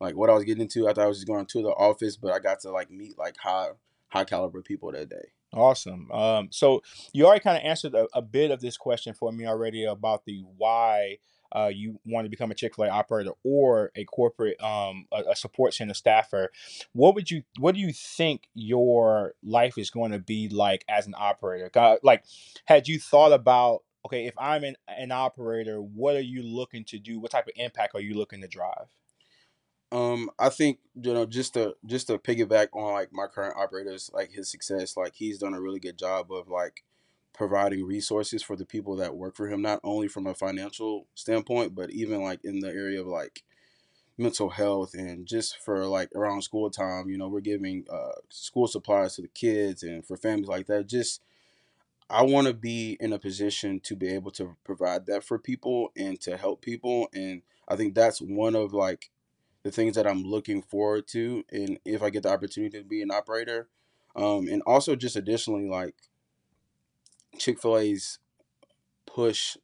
like 0.00 0.16
what 0.16 0.30
I 0.30 0.34
was 0.34 0.44
getting 0.44 0.62
into. 0.62 0.88
I 0.88 0.92
thought 0.92 1.04
I 1.04 1.08
was 1.08 1.18
just 1.18 1.26
going 1.26 1.46
to 1.46 1.62
the 1.62 1.68
office, 1.70 2.16
but 2.16 2.32
I 2.32 2.38
got 2.38 2.60
to 2.60 2.70
like 2.70 2.90
meet 2.90 3.18
like 3.18 3.36
high 3.38 3.68
high 4.08 4.24
caliber 4.24 4.62
people 4.62 4.92
that 4.92 5.08
day. 5.08 5.32
Awesome. 5.54 6.10
Um, 6.10 6.48
so 6.50 6.82
you 7.12 7.26
already 7.26 7.42
kind 7.42 7.56
of 7.56 7.62
answered 7.64 7.94
a, 7.94 8.08
a 8.12 8.22
bit 8.22 8.50
of 8.50 8.60
this 8.60 8.76
question 8.76 9.14
for 9.14 9.30
me 9.32 9.46
already 9.46 9.84
about 9.84 10.24
the 10.24 10.42
why 10.56 11.18
uh, 11.54 11.70
you 11.72 12.00
want 12.04 12.24
to 12.24 12.30
become 12.30 12.50
a 12.50 12.54
Chick 12.54 12.74
Fil 12.74 12.86
A 12.86 12.88
operator 12.88 13.30
or 13.44 13.92
a 13.94 14.04
corporate 14.04 14.60
um, 14.60 15.06
a, 15.12 15.30
a 15.30 15.36
support 15.36 15.72
center 15.72 15.94
staffer. 15.94 16.50
What 16.92 17.14
would 17.14 17.30
you 17.30 17.44
What 17.58 17.76
do 17.76 17.80
you 17.80 17.92
think 17.92 18.48
your 18.54 19.34
life 19.44 19.78
is 19.78 19.90
going 19.90 20.10
to 20.10 20.18
be 20.18 20.48
like 20.48 20.84
as 20.88 21.06
an 21.06 21.14
operator? 21.16 21.70
Like, 22.02 22.24
had 22.64 22.88
you 22.88 22.98
thought 22.98 23.32
about 23.32 23.82
okay, 24.06 24.26
if 24.26 24.34
I'm 24.36 24.64
an, 24.64 24.76
an 24.88 25.12
operator, 25.12 25.80
what 25.80 26.16
are 26.16 26.20
you 26.20 26.42
looking 26.42 26.84
to 26.86 26.98
do? 26.98 27.20
What 27.20 27.30
type 27.30 27.46
of 27.46 27.54
impact 27.56 27.94
are 27.94 28.00
you 28.00 28.14
looking 28.14 28.40
to 28.42 28.48
drive? 28.48 28.88
Um, 29.94 30.28
I 30.40 30.48
think 30.48 30.80
you 31.00 31.14
know 31.14 31.24
just 31.24 31.54
to 31.54 31.76
just 31.86 32.08
to 32.08 32.18
piggyback 32.18 32.68
on 32.74 32.92
like 32.94 33.12
my 33.12 33.28
current 33.28 33.56
operators, 33.56 34.10
like 34.12 34.32
his 34.32 34.50
success, 34.50 34.96
like 34.96 35.14
he's 35.14 35.38
done 35.38 35.54
a 35.54 35.60
really 35.60 35.78
good 35.78 35.96
job 35.96 36.32
of 36.32 36.48
like 36.48 36.82
providing 37.32 37.84
resources 37.86 38.42
for 38.42 38.56
the 38.56 38.66
people 38.66 38.96
that 38.96 39.16
work 39.16 39.36
for 39.36 39.48
him, 39.48 39.62
not 39.62 39.80
only 39.84 40.08
from 40.08 40.26
a 40.26 40.34
financial 40.34 41.06
standpoint, 41.14 41.76
but 41.76 41.92
even 41.92 42.22
like 42.22 42.40
in 42.44 42.60
the 42.60 42.70
area 42.70 43.00
of 43.00 43.06
like 43.06 43.44
mental 44.18 44.50
health 44.50 44.94
and 44.94 45.26
just 45.26 45.58
for 45.58 45.86
like 45.86 46.10
around 46.14 46.42
school 46.42 46.70
time, 46.70 47.10
you 47.10 47.18
know, 47.18 47.28
we're 47.28 47.40
giving 47.40 47.86
uh, 47.92 48.12
school 48.30 48.68
supplies 48.68 49.16
to 49.16 49.22
the 49.22 49.28
kids 49.28 49.82
and 49.84 50.06
for 50.06 50.16
families 50.16 50.48
like 50.48 50.66
that. 50.68 50.88
Just 50.88 51.22
I 52.10 52.22
want 52.22 52.46
to 52.48 52.54
be 52.54 52.96
in 53.00 53.12
a 53.12 53.18
position 53.18 53.80
to 53.80 53.96
be 53.96 54.08
able 54.08 54.30
to 54.32 54.56
provide 54.64 55.06
that 55.06 55.24
for 55.24 55.38
people 55.38 55.92
and 55.96 56.20
to 56.22 56.36
help 56.36 56.62
people, 56.62 57.08
and 57.14 57.42
I 57.68 57.76
think 57.76 57.94
that's 57.94 58.20
one 58.20 58.56
of 58.56 58.74
like 58.74 59.10
the 59.64 59.70
things 59.70 59.96
that 59.96 60.06
I'm 60.06 60.22
looking 60.22 60.62
forward 60.62 61.08
to, 61.08 61.42
and 61.50 61.78
if 61.84 62.02
I 62.02 62.10
get 62.10 62.22
the 62.22 62.32
opportunity 62.32 62.78
to 62.78 62.84
be 62.84 63.02
an 63.02 63.10
operator, 63.10 63.68
um, 64.14 64.46
and 64.46 64.62
also 64.66 64.94
just 64.94 65.16
additionally 65.16 65.68
like 65.68 65.96
Chick 67.38 67.60
Fil 67.60 67.78
A's 67.78 68.18
push 69.06 69.56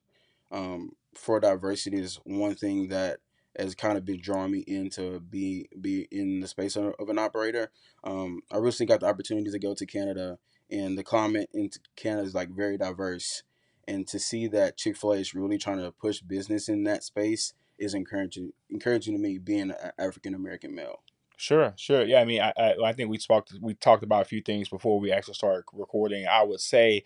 um, 0.51 0.93
for 1.15 1.39
diversity 1.39 1.99
is 1.99 2.19
one 2.25 2.55
thing 2.55 2.89
that 2.89 3.19
has 3.59 3.75
kind 3.75 3.99
of 3.99 4.05
been 4.05 4.21
drawing 4.21 4.53
me 4.53 4.65
into 4.67 5.21
be 5.21 5.69
be 5.81 6.09
in 6.11 6.41
the 6.41 6.49
space 6.49 6.77
of, 6.77 6.95
of 6.99 7.09
an 7.09 7.19
operator. 7.19 7.71
Um, 8.03 8.41
I 8.51 8.57
recently 8.57 8.89
got 8.89 9.01
the 9.01 9.07
opportunity 9.07 9.51
to 9.51 9.59
go 9.59 9.75
to 9.75 9.87
Canada, 9.87 10.39
and 10.71 10.97
the 10.97 11.05
climate 11.05 11.51
in 11.53 11.71
Canada 11.97 12.27
is 12.27 12.35
like 12.35 12.51
very 12.51 12.79
diverse. 12.79 13.43
And 13.89 14.07
to 14.09 14.21
see 14.21 14.47
that 14.49 14.77
Chick 14.77 14.97
Fil 14.97 15.15
A 15.15 15.17
is 15.17 15.35
really 15.35 15.59
trying 15.59 15.79
to 15.79 15.91
push 15.91 16.21
business 16.21 16.69
in 16.69 16.85
that 16.85 17.03
space 17.03 17.55
is 17.81 17.95
encouraging. 17.95 18.53
Encouraging 18.71 19.15
to 19.15 19.21
me, 19.21 19.39
being 19.39 19.71
an 19.73 19.93
African 19.99 20.35
American 20.35 20.75
male. 20.75 21.01
Sure, 21.41 21.73
sure. 21.77 22.05
Yeah, 22.05 22.21
I 22.21 22.27
mean, 22.27 22.43
I, 22.43 22.53
I, 22.55 22.75
I 22.85 22.93
think 22.93 23.09
we 23.09 23.17
spoke, 23.17 23.49
we 23.63 23.73
talked 23.73 24.03
about 24.03 24.21
a 24.21 24.27
few 24.27 24.43
things 24.43 24.69
before 24.69 25.01
we 25.01 25.11
actually 25.11 25.35
started 25.35 25.65
recording. 25.73 26.27
I 26.27 26.43
would 26.43 26.61
say 26.61 27.05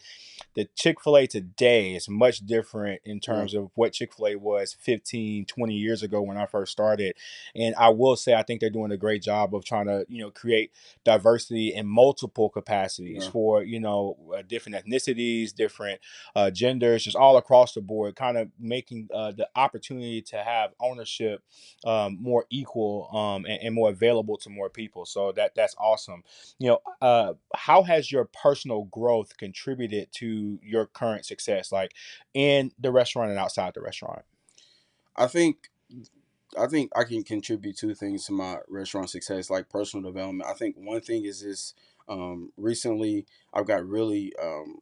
that 0.56 0.74
Chick 0.74 1.00
fil 1.00 1.16
A 1.18 1.28
today 1.28 1.94
is 1.94 2.08
much 2.08 2.40
different 2.40 3.00
in 3.04 3.20
terms 3.20 3.54
of 3.54 3.70
what 3.76 3.92
Chick 3.92 4.12
fil 4.12 4.26
A 4.26 4.34
was 4.34 4.72
15, 4.80 5.44
20 5.46 5.74
years 5.74 6.02
ago 6.02 6.20
when 6.20 6.36
I 6.36 6.46
first 6.46 6.72
started. 6.72 7.14
And 7.54 7.76
I 7.76 7.90
will 7.90 8.16
say, 8.16 8.34
I 8.34 8.42
think 8.42 8.60
they're 8.60 8.70
doing 8.70 8.90
a 8.90 8.96
great 8.96 9.22
job 9.22 9.54
of 9.54 9.64
trying 9.64 9.86
to, 9.86 10.04
you 10.08 10.20
know, 10.20 10.32
create 10.32 10.72
diversity 11.04 11.72
in 11.72 11.86
multiple 11.86 12.50
capacities 12.50 13.26
Yeah. 13.26 13.30
for, 13.30 13.62
you 13.62 13.78
know, 13.78 14.16
uh, 14.36 14.42
different 14.42 14.84
ethnicities, 14.84 15.54
different 15.54 16.00
uh, 16.34 16.50
genders, 16.50 17.04
just 17.04 17.16
all 17.16 17.36
across 17.36 17.74
the 17.74 17.80
board, 17.80 18.16
kind 18.16 18.36
of 18.36 18.48
making 18.58 19.08
uh, 19.14 19.30
the 19.30 19.48
opportunity 19.54 20.22
to 20.22 20.38
have 20.38 20.72
ownership 20.80 21.40
um, 21.84 22.18
more 22.20 22.46
equal 22.50 23.08
um, 23.16 23.44
and, 23.44 23.62
and 23.62 23.74
more 23.76 23.90
available 23.90 24.23
to 24.38 24.50
more 24.50 24.70
people. 24.70 25.04
So 25.04 25.32
that 25.32 25.54
that's 25.54 25.74
awesome. 25.78 26.24
You 26.58 26.68
know, 26.68 26.78
uh, 27.00 27.34
how 27.54 27.82
has 27.82 28.10
your 28.10 28.24
personal 28.24 28.84
growth 28.84 29.36
contributed 29.36 30.08
to 30.12 30.58
your 30.62 30.86
current 30.86 31.26
success, 31.26 31.70
like 31.72 31.92
in 32.32 32.72
the 32.78 32.90
restaurant 32.90 33.30
and 33.30 33.38
outside 33.38 33.74
the 33.74 33.82
restaurant? 33.82 34.22
I 35.16 35.26
think 35.26 35.70
I 36.58 36.66
think 36.66 36.90
I 36.96 37.04
can 37.04 37.22
contribute 37.24 37.76
two 37.76 37.94
things 37.94 38.26
to 38.26 38.32
my 38.32 38.58
restaurant 38.68 39.10
success, 39.10 39.50
like 39.50 39.68
personal 39.68 40.10
development. 40.10 40.48
I 40.48 40.54
think 40.54 40.76
one 40.76 41.00
thing 41.00 41.24
is 41.24 41.42
this 41.42 41.74
um, 42.08 42.52
recently 42.56 43.26
I've 43.52 43.66
got 43.66 43.86
really 43.86 44.32
um, 44.42 44.78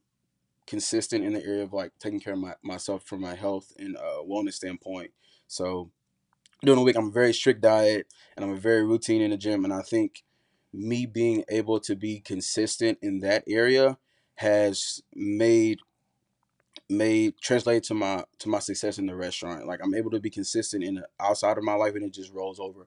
consistent 0.66 1.24
in 1.24 1.32
the 1.32 1.44
area 1.44 1.62
of 1.62 1.72
like 1.72 1.92
taking 1.98 2.20
care 2.20 2.34
of 2.34 2.40
my, 2.40 2.54
myself 2.62 3.04
from 3.04 3.20
my 3.20 3.34
health 3.34 3.72
and 3.78 3.96
uh, 3.96 4.22
wellness 4.28 4.54
standpoint. 4.54 5.12
So 5.46 5.90
during 6.64 6.78
the 6.78 6.84
week, 6.84 6.96
I'm 6.96 7.08
a 7.08 7.12
very 7.12 7.32
strict 7.32 7.60
diet 7.60 8.06
and 8.36 8.44
I'm 8.44 8.52
a 8.52 8.56
very 8.56 8.84
routine 8.84 9.20
in 9.20 9.30
the 9.30 9.36
gym. 9.36 9.64
And 9.64 9.72
I 9.72 9.82
think 9.82 10.22
me 10.72 11.06
being 11.06 11.44
able 11.50 11.80
to 11.80 11.96
be 11.96 12.20
consistent 12.20 12.98
in 13.02 13.20
that 13.20 13.44
area 13.46 13.98
has 14.36 15.02
made 15.14 15.80
made 16.88 17.34
translate 17.40 17.82
to 17.82 17.94
my 17.94 18.24
to 18.38 18.48
my 18.48 18.58
success 18.58 18.98
in 18.98 19.06
the 19.06 19.14
restaurant. 19.14 19.66
Like 19.66 19.80
I'm 19.82 19.94
able 19.94 20.10
to 20.10 20.20
be 20.20 20.30
consistent 20.30 20.84
in 20.84 20.96
the 20.96 21.08
outside 21.20 21.58
of 21.58 21.64
my 21.64 21.74
life, 21.74 21.94
and 21.94 22.04
it 22.04 22.14
just 22.14 22.32
rolls 22.32 22.60
over 22.60 22.86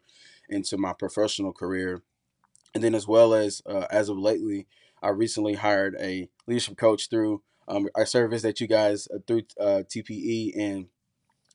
into 0.49 0.77
my 0.77 0.93
professional 0.93 1.53
career. 1.53 2.01
And 2.73 2.83
then 2.83 2.95
as 2.95 3.07
well 3.07 3.33
as 3.33 3.61
uh, 3.65 3.87
as 3.91 4.09
of 4.09 4.17
lately, 4.17 4.67
I 5.01 5.09
recently 5.09 5.53
hired 5.53 5.95
a 5.99 6.29
leadership 6.47 6.77
coach 6.77 7.09
through 7.09 7.41
um, 7.67 7.87
our 7.95 8.05
service 8.05 8.41
that 8.43 8.59
you 8.59 8.67
guys 8.67 9.07
uh, 9.13 9.19
through 9.25 9.43
uh, 9.59 9.83
TPE 9.87 10.51
and 10.57 10.87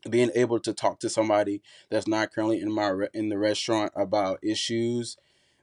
being 0.08 0.30
able 0.34 0.58
to 0.60 0.72
talk 0.72 0.98
to 1.00 1.08
somebody 1.08 1.62
that's 1.90 2.06
not 2.06 2.32
currently 2.32 2.60
in 2.60 2.72
my 2.72 2.88
re- 2.88 3.08
in 3.12 3.28
the 3.28 3.38
restaurant 3.38 3.92
about 3.94 4.38
issues 4.42 5.16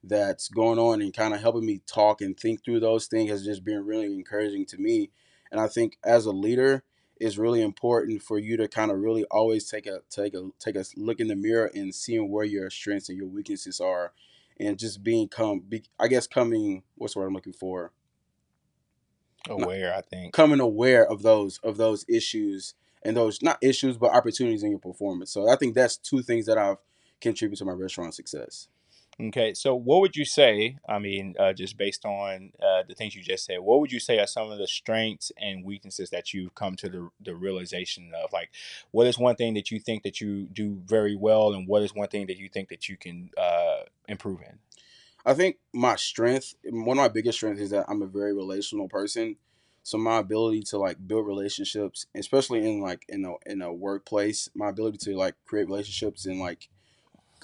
that's 0.04 0.48
going 0.48 0.78
on 0.78 1.02
and 1.02 1.14
kind 1.14 1.34
of 1.34 1.42
helping 1.42 1.66
me 1.66 1.82
talk 1.88 2.22
and 2.22 2.40
think 2.40 2.64
through 2.64 2.80
those 2.80 3.08
things 3.08 3.30
has 3.32 3.44
just 3.44 3.64
been 3.64 3.86
really 3.86 4.06
encouraging 4.06 4.66
to 4.66 4.78
me 4.78 5.10
and 5.52 5.60
I 5.62 5.68
think 5.68 5.98
as 6.04 6.26
a 6.26 6.32
leader, 6.32 6.84
it's 7.20 7.38
really 7.38 7.62
important 7.62 8.22
for 8.22 8.38
you 8.38 8.58
to 8.58 8.68
kind 8.68 8.92
of 8.92 9.00
really 9.00 9.24
always 9.26 9.70
take 9.70 9.88
a 9.88 10.02
take 10.10 10.34
a 10.34 10.50
take 10.60 10.76
a 10.76 10.84
look 10.96 11.20
in 11.20 11.28
the 11.28 11.36
mirror 11.36 11.72
and 11.74 11.94
seeing 11.94 12.30
where 12.32 12.46
your 12.46 12.70
strengths 12.70 13.10
and 13.10 13.18
your 13.18 13.28
weaknesses 13.28 13.80
are, 13.80 14.14
and 14.60 14.78
just 14.78 15.04
being 15.04 15.28
come 15.28 15.62
be, 15.62 15.84
I 16.00 16.08
guess 16.08 16.28
coming 16.28 16.84
what's 16.96 17.14
the 17.14 17.20
word 17.20 17.28
I'm 17.28 17.34
looking 17.34 17.54
for 17.54 17.92
aware. 19.50 19.96
I 19.96 20.02
think 20.02 20.34
coming 20.34 20.60
aware 20.60 21.10
of 21.10 21.24
those 21.24 21.60
of 21.64 21.78
those 21.78 22.06
issues 22.08 22.76
and 23.08 23.16
those 23.16 23.42
not 23.42 23.58
issues 23.62 23.98
but 23.98 24.12
opportunities 24.12 24.64
in 24.64 24.70
your 24.70 24.80
performance. 24.80 25.32
So 25.32 25.50
I 25.50 25.56
think 25.56 25.74
that's 25.74 25.98
two 25.98 26.22
things 26.22 26.46
that 26.46 26.58
I've 26.58 26.78
contributed 27.22 27.60
to 27.60 27.66
my 27.66 27.72
restaurant 27.72 28.14
success. 28.14 28.68
Okay, 29.20 29.56
so 29.56 29.74
what 29.74 30.02
would 30.02 30.16
you 30.16 30.26
say? 30.26 30.78
I 30.88 31.00
mean, 31.00 31.34
uh, 31.40 31.52
just 31.52 31.76
based 31.76 32.06
on 32.06 32.52
uh, 32.62 32.84
the 32.88 32.94
things 32.94 33.16
you 33.16 33.24
just 33.24 33.46
said, 33.46 33.62
what 33.62 33.80
would 33.80 33.92
you 33.92 34.00
say 34.00 34.20
are 34.20 34.28
some 34.28 34.52
of 34.52 34.60
the 34.60 34.68
strengths 34.68 35.32
and 35.38 35.66
weaknesses 35.66 36.12
that 36.12 36.36
you've 36.36 36.54
come 36.54 36.76
to 36.76 36.88
the, 36.88 37.10
the 37.20 37.34
realization 37.34 38.12
of? 38.24 38.32
Like, 38.32 38.52
what 38.92 39.08
is 39.08 39.18
one 39.18 39.36
thing 39.36 39.56
that 39.56 39.72
you 39.72 39.80
think 39.80 40.04
that 40.04 40.22
you 40.22 40.46
do 40.54 40.80
very 40.86 41.16
well, 41.16 41.54
and 41.54 41.68
what 41.68 41.82
is 41.82 41.96
one 41.96 42.10
thing 42.10 42.28
that 42.28 42.38
you 42.38 42.48
think 42.48 42.70
that 42.70 42.88
you 42.88 42.96
can 42.96 43.32
uh, 43.36 43.86
improve 44.08 44.42
in? 44.42 44.60
I 45.26 45.34
think 45.34 45.58
my 45.74 45.96
strength, 45.96 46.54
one 46.64 47.00
of 47.00 47.02
my 47.02 47.08
biggest 47.08 47.40
strengths, 47.40 47.62
is 47.62 47.72
that 47.72 47.86
I'm 47.90 48.04
a 48.04 48.08
very 48.08 48.34
relational 48.36 48.88
person. 48.88 49.38
So 49.88 49.98
my 49.98 50.18
ability 50.18 50.64
to 50.64 50.78
like 50.78 50.98
build 51.08 51.26
relationships, 51.26 52.08
especially 52.14 52.60
in 52.68 52.82
like 52.82 53.06
in 53.08 53.24
a 53.24 53.36
in 53.50 53.62
a 53.62 53.72
workplace, 53.72 54.50
my 54.54 54.68
ability 54.68 54.98
to 54.98 55.16
like 55.16 55.36
create 55.46 55.68
relationships 55.68 56.26
and 56.26 56.42
like 56.42 56.68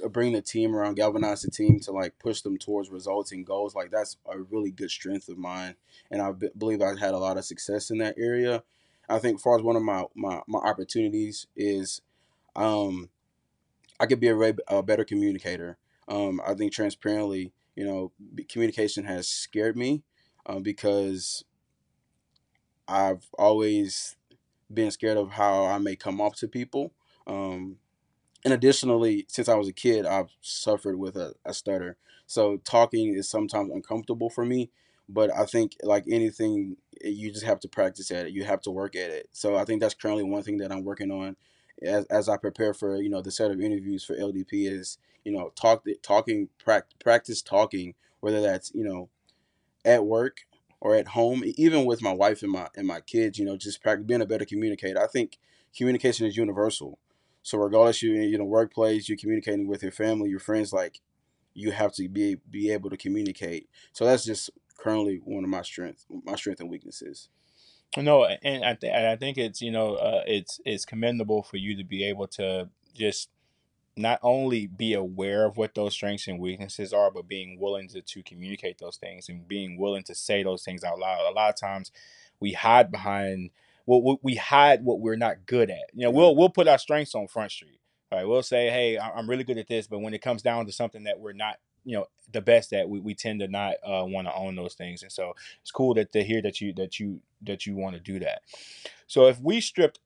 bring 0.10 0.34
the 0.34 0.42
team 0.42 0.76
around, 0.76 0.96
galvanize 0.96 1.44
the 1.44 1.52
team 1.52 1.80
to 1.80 1.94
like 1.94 2.20
push 2.20 2.42
them 2.42 2.58
towards 2.58 2.90
results 2.90 3.32
and 3.32 3.46
goals. 3.46 3.76
Like 3.76 3.92
that's 3.92 4.18
a 4.30 4.40
really 4.40 4.72
good 4.72 4.92
strength 4.92 5.30
of 5.30 5.38
mine, 5.38 5.76
and 6.12 6.22
I 6.22 6.34
b- 6.34 6.50
believe 6.58 6.82
I've 6.82 7.00
had 7.00 7.14
a 7.14 7.18
lot 7.18 7.38
of 7.38 7.46
success 7.46 7.90
in 7.90 8.00
that 8.00 8.16
area. 8.18 8.64
I 9.08 9.20
think, 9.20 9.38
as 9.38 9.42
far 9.42 9.56
as 9.56 9.64
one 9.64 9.78
of 9.78 9.82
my 9.82 10.04
my, 10.14 10.42
my 10.46 10.60
opportunities 10.60 11.48
is, 11.56 12.02
um, 12.58 13.08
I 14.02 14.06
could 14.06 14.20
be 14.20 14.28
a, 14.28 14.54
a 14.68 14.84
better 14.84 15.06
communicator. 15.06 15.78
Um, 16.10 16.42
I 16.46 16.56
think 16.56 16.74
transparently, 16.74 17.54
you 17.74 17.86
know, 17.86 18.12
communication 18.50 19.06
has 19.06 19.30
scared 19.30 19.78
me 19.78 20.04
um, 20.46 20.62
because 20.62 21.46
I've 22.88 23.28
always 23.38 24.16
been 24.74 24.92
scared 24.92 25.18
of 25.18 25.32
how 25.32 25.66
I 25.66 25.78
may 25.78 25.96
come 25.96 26.22
off 26.22 26.36
to 26.38 26.48
people. 26.48 26.94
Um, 27.28 27.78
and 28.46 28.54
additionally, 28.54 29.26
since 29.30 29.48
I 29.48 29.56
was 29.56 29.68
a 29.68 29.74
kid, 29.74 30.06
I've 30.06 30.32
suffered 30.42 30.98
with 30.98 31.16
a, 31.16 31.34
a 31.46 31.54
stutter. 31.54 31.98
So 32.28 32.58
talking 32.58 33.14
is 33.16 33.30
sometimes 33.30 33.72
uncomfortable 33.74 34.30
for 34.30 34.46
me. 34.46 34.70
But 35.10 35.32
I 35.34 35.46
think 35.46 35.74
like 35.84 36.06
anything, 36.10 36.78
you 37.04 37.32
just 37.32 37.46
have 37.46 37.60
to 37.62 37.68
practice 37.68 38.12
at 38.12 38.28
it. 38.28 38.34
You 38.34 38.44
have 38.46 38.62
to 38.62 38.72
work 38.72 38.96
at 38.96 39.12
it. 39.12 39.30
So 39.32 39.56
I 39.56 39.66
think 39.66 39.82
that's 39.82 39.94
currently 39.94 40.24
one 40.24 40.44
thing 40.44 40.58
that 40.58 40.72
I'm 40.72 40.84
working 40.84 41.12
on 41.12 41.36
as, 41.82 42.06
as 42.06 42.30
I 42.30 42.38
prepare 42.38 42.74
for 42.74 43.02
you 43.02 43.10
know 43.10 43.22
the 43.22 43.32
set 43.32 43.52
of 43.52 43.62
interviews 43.62 44.04
for 44.04 44.16
LDP 44.16 44.72
is 44.72 44.98
you 45.26 45.32
know 45.32 45.52
talk 45.56 45.86
talking 46.02 46.50
practice 47.00 47.42
talking 47.42 47.96
whether 48.20 48.42
that's 48.42 48.72
you 48.74 48.84
know 48.84 49.10
at 49.86 50.06
work 50.06 50.42
or 50.84 50.94
at 50.96 51.08
home 51.08 51.42
even 51.56 51.86
with 51.86 52.02
my 52.02 52.12
wife 52.12 52.44
and 52.44 52.52
my 52.52 52.68
and 52.76 52.86
my 52.86 53.00
kids 53.00 53.40
you 53.40 53.46
know 53.46 53.56
just 53.56 53.80
being 54.06 54.22
a 54.22 54.26
better 54.26 54.46
communicator. 54.46 55.02
I 55.02 55.08
think 55.08 55.40
communication 55.76 56.28
is 56.28 56.38
universal. 56.38 57.00
So 57.42 57.58
regardless 57.58 58.04
you 58.04 58.16
in 58.16 58.30
your 58.30 58.44
workplace, 58.44 59.08
you're 59.10 59.18
communicating 59.18 59.68
with 59.68 59.82
your 59.82 59.92
family, 59.92 60.30
your 60.30 60.40
friends, 60.40 60.72
like 60.72 61.00
you 61.54 61.72
have 61.72 61.94
to 61.94 62.08
be 62.10 62.38
be 62.50 62.70
able 62.72 62.90
to 62.90 62.98
communicate. 62.98 63.70
So 63.94 64.06
that's 64.06 64.26
just 64.26 64.50
currently 64.78 65.22
one 65.24 65.46
of 65.46 65.50
my 65.50 65.62
strengths, 65.62 66.06
my 66.26 66.36
strength 66.36 66.60
and 66.60 66.70
weaknesses. 66.70 67.30
No, 67.96 68.26
and 68.26 68.66
I, 68.66 68.74
th- 68.74 68.94
I 68.94 69.16
think 69.16 69.38
it's 69.38 69.62
you 69.62 69.72
know 69.72 69.96
uh, 69.96 70.24
it's 70.28 70.60
it's 70.66 70.84
commendable 70.84 71.44
for 71.44 71.58
you 71.58 71.78
to 71.78 71.84
be 71.84 72.04
able 72.04 72.28
to 72.40 72.70
just 72.94 73.30
not 73.96 74.20
only 74.24 74.68
be 74.68 74.94
aware 74.94 75.46
of 75.46 75.58
what 75.58 75.76
those 75.76 75.94
strengths 75.94 76.28
and 76.28 76.40
weaknesses 76.40 76.94
are, 76.94 77.12
but 77.12 77.28
being 77.28 77.60
willing 77.60 77.88
to, 77.90 78.02
to 78.02 78.24
communicate 78.24 78.80
those 78.80 78.98
things 78.98 79.30
and 79.30 79.48
being 79.48 79.78
willing 79.78 80.04
to 80.04 80.16
say 80.16 80.44
those 80.44 80.64
things 80.64 80.84
out 80.84 81.00
loud. 81.00 81.30
A 81.30 81.34
lot 81.34 81.50
of 81.50 81.56
times 81.56 81.92
we 82.40 82.54
hide 82.54 82.92
behind 82.92 83.52
well, 83.86 84.18
we 84.22 84.36
hide 84.36 84.86
what 84.86 85.02
we're 85.02 85.18
not 85.18 85.46
good 85.46 85.70
at. 85.70 85.92
You 85.94 86.06
know, 86.06 86.12
we'll 86.12 86.36
we'll 86.36 86.50
put 86.50 86.68
our 86.68 86.78
strengths 86.78 87.16
on 87.16 87.28
front 87.28 87.52
street. 87.52 87.80
Right? 88.12 88.28
We'll 88.28 88.44
say, 88.44 88.70
hey, 88.70 89.00
I'm 89.00 89.30
really 89.30 89.44
good 89.44 89.58
at 89.58 89.68
this, 89.68 89.88
but 89.88 90.00
when 90.00 90.14
it 90.14 90.22
comes 90.22 90.44
down 90.44 90.68
to 90.68 90.72
something 90.72 91.06
that 91.06 91.20
we're 91.20 91.34
not, 91.34 91.58
you 91.84 91.98
know, 91.98 92.06
the 92.32 92.42
best 92.42 92.72
at, 92.72 92.88
we, 92.88 93.00
we 93.00 93.16
tend 93.16 93.40
to 93.40 93.48
not 93.48 93.74
uh, 93.84 94.06
want 94.06 94.28
to 94.28 94.36
own 94.36 94.56
those 94.56 94.76
things. 94.76 95.02
And 95.02 95.12
so 95.12 95.34
it's 95.62 95.72
cool 95.72 95.96
that 95.96 96.12
to 96.12 96.24
hear 96.24 96.42
that 96.44 96.62
you 96.62 96.74
that 96.74 97.00
you 97.00 97.22
that 97.42 97.66
you 97.66 97.76
want 97.76 97.96
to 97.96 98.00
do 98.00 98.20
that. 98.20 98.42
So 99.08 99.28
if 99.28 99.42
we 99.42 99.60
stripped 99.60 100.00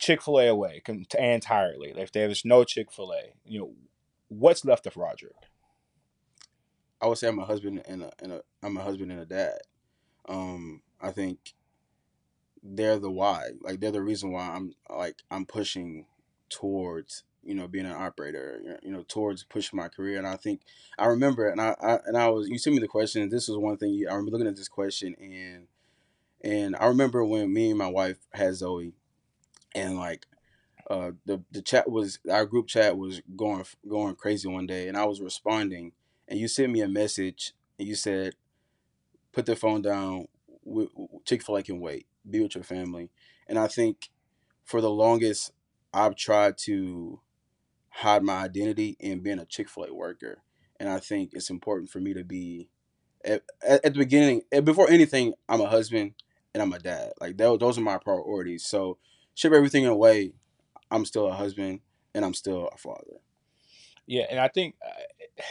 Chick 0.00 0.22
Fil 0.22 0.40
A 0.40 0.48
away 0.48 0.82
entirely, 1.18 1.92
if 1.94 2.10
there's 2.10 2.44
no 2.44 2.64
Chick 2.64 2.90
Fil 2.90 3.12
A, 3.12 3.34
you 3.44 3.60
know, 3.60 3.72
what's 4.28 4.64
left 4.64 4.86
of 4.86 4.96
Roderick? 4.96 5.36
I 7.02 7.06
would 7.06 7.18
say 7.18 7.28
I'm 7.28 7.38
a 7.38 7.44
husband 7.44 7.82
and 7.86 8.04
a, 8.04 8.12
and 8.18 8.32
a 8.32 8.42
I'm 8.62 8.76
a 8.78 8.82
husband 8.82 9.12
and 9.12 9.20
a 9.20 9.26
dad. 9.26 9.58
Um, 10.26 10.80
I 11.00 11.10
think 11.10 11.54
they're 12.62 12.98
the 12.98 13.10
why. 13.10 13.50
Like 13.60 13.80
they're 13.80 13.90
the 13.90 14.02
reason 14.02 14.32
why 14.32 14.48
I'm 14.48 14.72
like 14.88 15.16
I'm 15.30 15.44
pushing 15.44 16.06
towards 16.48 17.24
you 17.42 17.54
know 17.54 17.68
being 17.68 17.86
an 17.86 17.92
operator. 17.92 18.78
You 18.82 18.92
know 18.92 19.02
towards 19.02 19.44
pushing 19.44 19.76
my 19.76 19.88
career. 19.88 20.16
And 20.16 20.26
I 20.26 20.36
think 20.36 20.62
I 20.98 21.06
remember 21.06 21.48
and 21.48 21.60
I, 21.60 21.74
I 21.82 21.98
and 22.06 22.16
I 22.16 22.28
was 22.28 22.48
you 22.48 22.58
sent 22.58 22.74
me 22.74 22.80
the 22.80 22.88
question. 22.88 23.28
This 23.28 23.48
was 23.48 23.58
one 23.58 23.76
thing 23.76 23.92
you, 23.92 24.08
I 24.08 24.12
remember 24.12 24.32
looking 24.32 24.48
at 24.48 24.56
this 24.56 24.68
question 24.68 25.14
and 25.20 25.66
and 26.42 26.74
I 26.76 26.86
remember 26.86 27.22
when 27.22 27.52
me 27.52 27.68
and 27.68 27.78
my 27.78 27.88
wife 27.88 28.16
had 28.32 28.54
Zoe 28.54 28.94
and 29.74 29.96
like 29.96 30.26
uh, 30.88 31.12
the 31.26 31.42
the 31.50 31.62
chat 31.62 31.90
was 31.90 32.18
our 32.30 32.46
group 32.46 32.66
chat 32.66 32.96
was 32.96 33.22
going 33.36 33.64
going 33.88 34.14
crazy 34.16 34.48
one 34.48 34.66
day, 34.66 34.88
and 34.88 34.96
I 34.96 35.04
was 35.04 35.20
responding, 35.20 35.92
and 36.28 36.38
you 36.38 36.48
sent 36.48 36.72
me 36.72 36.80
a 36.80 36.88
message, 36.88 37.54
and 37.78 37.86
you 37.88 37.94
said, 37.94 38.34
"Put 39.32 39.46
the 39.46 39.56
phone 39.56 39.82
down. 39.82 40.28
Chick 41.24 41.42
Fil 41.42 41.56
A 41.56 41.62
can 41.62 41.80
wait." 41.80 42.06
be 42.28 42.40
with 42.40 42.54
your 42.54 42.64
family. 42.64 43.10
And 43.46 43.58
I 43.58 43.66
think 43.66 44.10
for 44.64 44.80
the 44.80 44.90
longest, 44.90 45.52
I've 45.92 46.16
tried 46.16 46.58
to 46.58 47.20
hide 47.88 48.22
my 48.22 48.42
identity 48.44 48.96
in 49.00 49.20
being 49.20 49.38
a 49.38 49.44
Chick 49.44 49.68
fil 49.68 49.84
A 49.84 49.94
worker. 49.94 50.42
And 50.78 50.88
I 50.88 50.98
think 50.98 51.30
it's 51.32 51.50
important 51.50 51.90
for 51.90 52.00
me 52.00 52.14
to 52.14 52.24
be, 52.24 52.68
at, 53.24 53.42
at, 53.62 53.82
the 53.82 53.98
beginning, 53.98 54.42
before 54.64 54.88
anything, 54.88 55.34
I'm 55.48 55.60
a 55.60 55.68
husband 55.68 56.14
and 56.54 56.62
I'm 56.62 56.72
a 56.72 56.78
dad. 56.78 57.12
Like, 57.20 57.36
those 57.36 57.76
are 57.76 57.82
my 57.82 57.98
priorities. 57.98 58.64
So, 58.64 58.98
ship 59.40 59.52
everything 59.52 59.86
away. 59.86 60.32
I'm 60.90 61.04
still 61.04 61.28
a 61.28 61.32
husband 61.32 61.80
and 62.14 62.24
I'm 62.24 62.34
still 62.34 62.68
a 62.72 62.76
father. 62.76 63.20
Yeah. 64.06 64.26
And 64.30 64.38
I 64.38 64.48
think, 64.48 64.74
uh, 64.84 65.42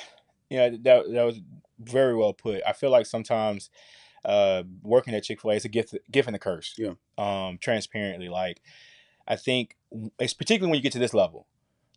yeah, 0.49 0.69
that, 0.69 1.11
that 1.11 1.23
was 1.23 1.39
very 1.79 2.15
well 2.15 2.33
put. 2.33 2.61
I 2.67 2.73
feel 2.73 2.91
like 2.91 3.05
sometimes 3.05 3.69
uh, 4.23 4.63
working 4.83 5.15
at 5.15 5.23
Chick 5.23 5.41
Fil 5.41 5.51
A 5.51 5.55
is 5.55 5.65
a 5.65 5.69
gift, 5.69 5.95
gift 6.11 6.27
and 6.27 6.35
a 6.35 6.39
curse. 6.39 6.75
Yeah. 6.77 6.93
Um, 7.17 7.57
transparently, 7.57 8.29
like 8.29 8.61
I 9.27 9.35
think 9.35 9.75
it's 10.19 10.33
particularly 10.33 10.71
when 10.71 10.77
you 10.77 10.83
get 10.83 10.93
to 10.93 10.99
this 10.99 11.13
level, 11.13 11.47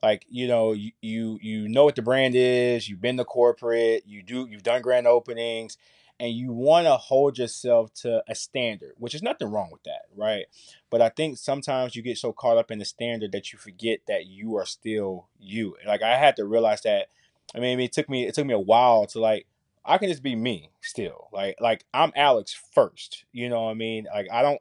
like 0.03 0.25
you 0.29 0.47
know 0.47 0.73
you, 0.73 0.93
you 1.01 1.39
you 1.41 1.69
know 1.69 1.85
what 1.85 1.97
the 1.97 2.03
brand 2.03 2.35
is, 2.35 2.89
you've 2.89 3.01
been 3.01 3.17
to 3.17 3.25
corporate, 3.25 4.05
you 4.07 4.23
do 4.23 4.47
you've 4.51 4.63
done 4.63 4.83
grand 4.83 5.07
openings, 5.07 5.77
and 6.21 6.33
you 6.33 6.53
want 6.53 6.87
to 6.87 6.97
hold 6.97 7.39
yourself 7.39 7.93
to 7.95 8.23
a 8.29 8.35
standard, 8.35 8.93
which 8.99 9.15
is 9.15 9.23
nothing 9.23 9.49
wrong 9.51 9.71
with 9.73 9.83
that, 9.85 10.03
right? 10.17 10.47
But 10.91 11.03
I 11.03 11.09
think 11.09 11.39
sometimes 11.39 11.97
you 11.97 12.03
get 12.03 12.19
so 12.19 12.33
caught 12.33 12.59
up 12.59 12.71
in 12.71 12.79
the 12.79 12.85
standard 12.85 13.33
that 13.33 13.53
you 13.53 13.59
forget 13.59 14.01
that 14.07 14.27
you 14.27 14.57
are 14.57 14.67
still 14.67 15.29
you. 15.39 15.77
Like 15.87 16.03
I 16.03 16.17
had 16.17 16.37
to 16.37 16.45
realize 16.45 16.83
that. 16.83 17.09
I 17.55 17.59
mean, 17.59 17.81
it 17.81 17.93
took 17.93 18.09
me 18.09 18.27
it 18.27 18.35
took 18.35 18.47
me 18.47 18.55
a 18.55 18.59
while 18.59 19.07
to 19.07 19.21
like 19.21 19.47
I 19.85 19.99
can 19.99 20.09
just 20.09 20.23
be 20.23 20.37
me 20.37 20.71
still. 20.81 21.29
Like 21.33 21.57
like 21.61 21.85
I'm 21.93 22.13
Alex 22.15 22.55
first. 22.73 23.25
You 23.33 23.49
know 23.49 23.65
what 23.65 23.71
I 23.71 23.75
mean? 23.75 24.07
Like 24.13 24.29
I 24.33 24.43
don't 24.43 24.61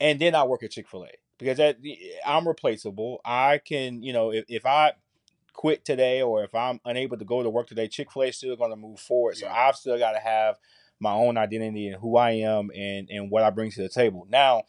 and 0.00 0.18
then 0.18 0.34
I 0.34 0.44
work 0.44 0.62
at 0.62 0.72
Chick 0.72 0.88
Fil 0.88 1.04
A 1.04 1.10
because 1.38 1.58
that 1.58 1.78
I'm 2.26 2.48
replaceable. 2.48 3.20
I 3.24 3.58
can, 3.58 4.02
you 4.02 4.12
know, 4.12 4.32
if, 4.32 4.44
if 4.48 4.66
I 4.66 4.92
quit 5.60 5.84
today 5.84 6.22
or 6.22 6.42
if 6.42 6.54
I'm 6.54 6.80
unable 6.86 7.18
to 7.18 7.24
go 7.26 7.42
to 7.42 7.50
work 7.50 7.66
today, 7.66 7.86
Chick 7.86 8.10
Fil 8.10 8.22
A 8.22 8.26
is 8.28 8.38
still 8.38 8.56
going 8.56 8.70
to 8.70 8.76
move 8.76 8.98
forward. 8.98 9.36
So 9.36 9.46
I've 9.46 9.76
still 9.76 9.98
got 9.98 10.12
to 10.12 10.18
have 10.18 10.56
my 10.98 11.12
own 11.12 11.36
identity 11.36 11.88
and 11.88 12.00
who 12.00 12.16
I 12.16 12.30
am 12.30 12.70
and 12.74 13.10
and 13.10 13.30
what 13.30 13.42
I 13.42 13.50
bring 13.50 13.70
to 13.72 13.82
the 13.82 13.90
table. 13.90 14.26
Now, 14.30 14.62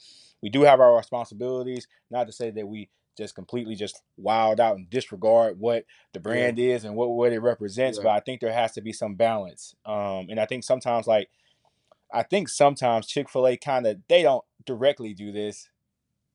we 0.44 0.50
do 0.50 0.64
have 0.64 0.82
our 0.82 0.98
responsibilities. 0.98 1.88
Not 2.10 2.28
to 2.28 2.34
say 2.34 2.52
that 2.52 2.68
we 2.68 2.90
just 3.18 3.36
completely 3.36 3.74
just 3.76 4.04
wild 4.18 4.60
out 4.60 4.76
and 4.76 4.90
disregard 4.90 5.58
what 5.58 5.86
the 6.12 6.20
brand 6.20 6.60
is 6.60 6.84
and 6.84 6.94
what 6.98 7.08
what 7.12 7.32
it 7.32 7.40
represents, 7.40 7.98
Yeah. 7.98 8.04
but 8.04 8.10
I 8.10 8.20
think 8.20 8.42
there 8.42 8.52
has 8.52 8.74
to 8.74 8.82
be 8.82 8.92
some 8.92 9.16
balance. 9.16 9.74
Um, 9.86 10.28
and 10.30 10.42
I 10.42 10.46
think 10.46 10.66
sometimes 10.66 11.08
like 11.08 11.30
I 12.14 12.24
think 12.24 12.50
sometimes 12.50 13.08
Chick 13.08 13.30
Fil 13.30 13.48
A 13.48 13.56
kind 13.56 13.88
of 13.88 14.00
they 14.10 14.24
don't 14.24 14.44
directly 14.66 15.14
do 15.14 15.32
this, 15.32 15.70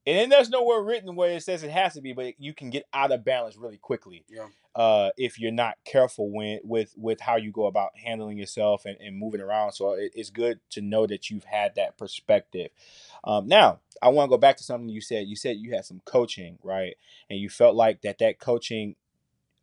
and 0.07 0.17
then 0.17 0.29
there's 0.29 0.51
nowhere 0.51 0.81
written 0.83 1.17
where 1.17 1.33
it 1.33 1.43
says 1.43 1.63
it 1.63 1.71
has 1.71 1.95
to 1.95 2.01
be, 2.01 2.13
but 2.13 2.35
you 2.39 2.55
can 2.55 2.71
get 2.71 2.85
out 2.95 3.13
of 3.13 3.25
balance 3.25 3.57
really 3.57 3.79
quickly 3.79 4.25
Yeah. 4.29 4.47
uh, 4.75 5.11
if 5.17 5.39
you're 5.39 5.51
not 5.53 5.77
careful 5.85 6.31
when, 6.31 6.61
with 6.63 6.95
with 6.97 7.21
how 7.21 7.37
you 7.37 7.51
go 7.53 7.67
about 7.67 7.91
handling 7.97 8.39
yourself 8.39 8.85
and, 8.85 8.97
and 9.01 9.19
moving 9.19 9.41
around. 9.41 9.73
So 9.73 9.93
it, 9.95 10.13
it's 10.15 10.31
good 10.31 10.61
to 10.71 10.81
know 10.81 11.07
that 11.07 11.31
you've 11.31 11.45
had 11.45 11.75
that 11.75 11.97
perspective. 11.99 12.71
Um, 13.25 13.49
now, 13.49 13.81
I 14.03 14.09
want 14.11 14.29
to 14.29 14.35
go 14.35 14.39
back 14.39 14.57
to 14.59 14.63
something 14.65 14.89
you 14.89 15.01
said. 15.01 15.27
You 15.27 15.37
said 15.37 15.57
you 15.57 15.75
had 15.75 15.85
some 15.85 16.01
coaching, 16.05 16.59
right? 16.63 16.95
And 17.31 17.39
you 17.39 17.49
felt 17.49 17.75
like 17.75 18.03
that 18.03 18.19
that 18.19 18.39
coaching 18.39 18.95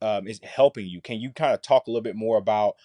um, 0.04 0.28
is 0.28 0.40
helping 0.44 0.86
you. 0.86 1.02
Can 1.02 1.20
you 1.20 1.32
kind 1.32 1.54
of 1.54 1.62
talk 1.62 1.88
a 1.88 1.90
little 1.90 2.04
bit 2.04 2.16
more 2.16 2.38
about 2.38 2.76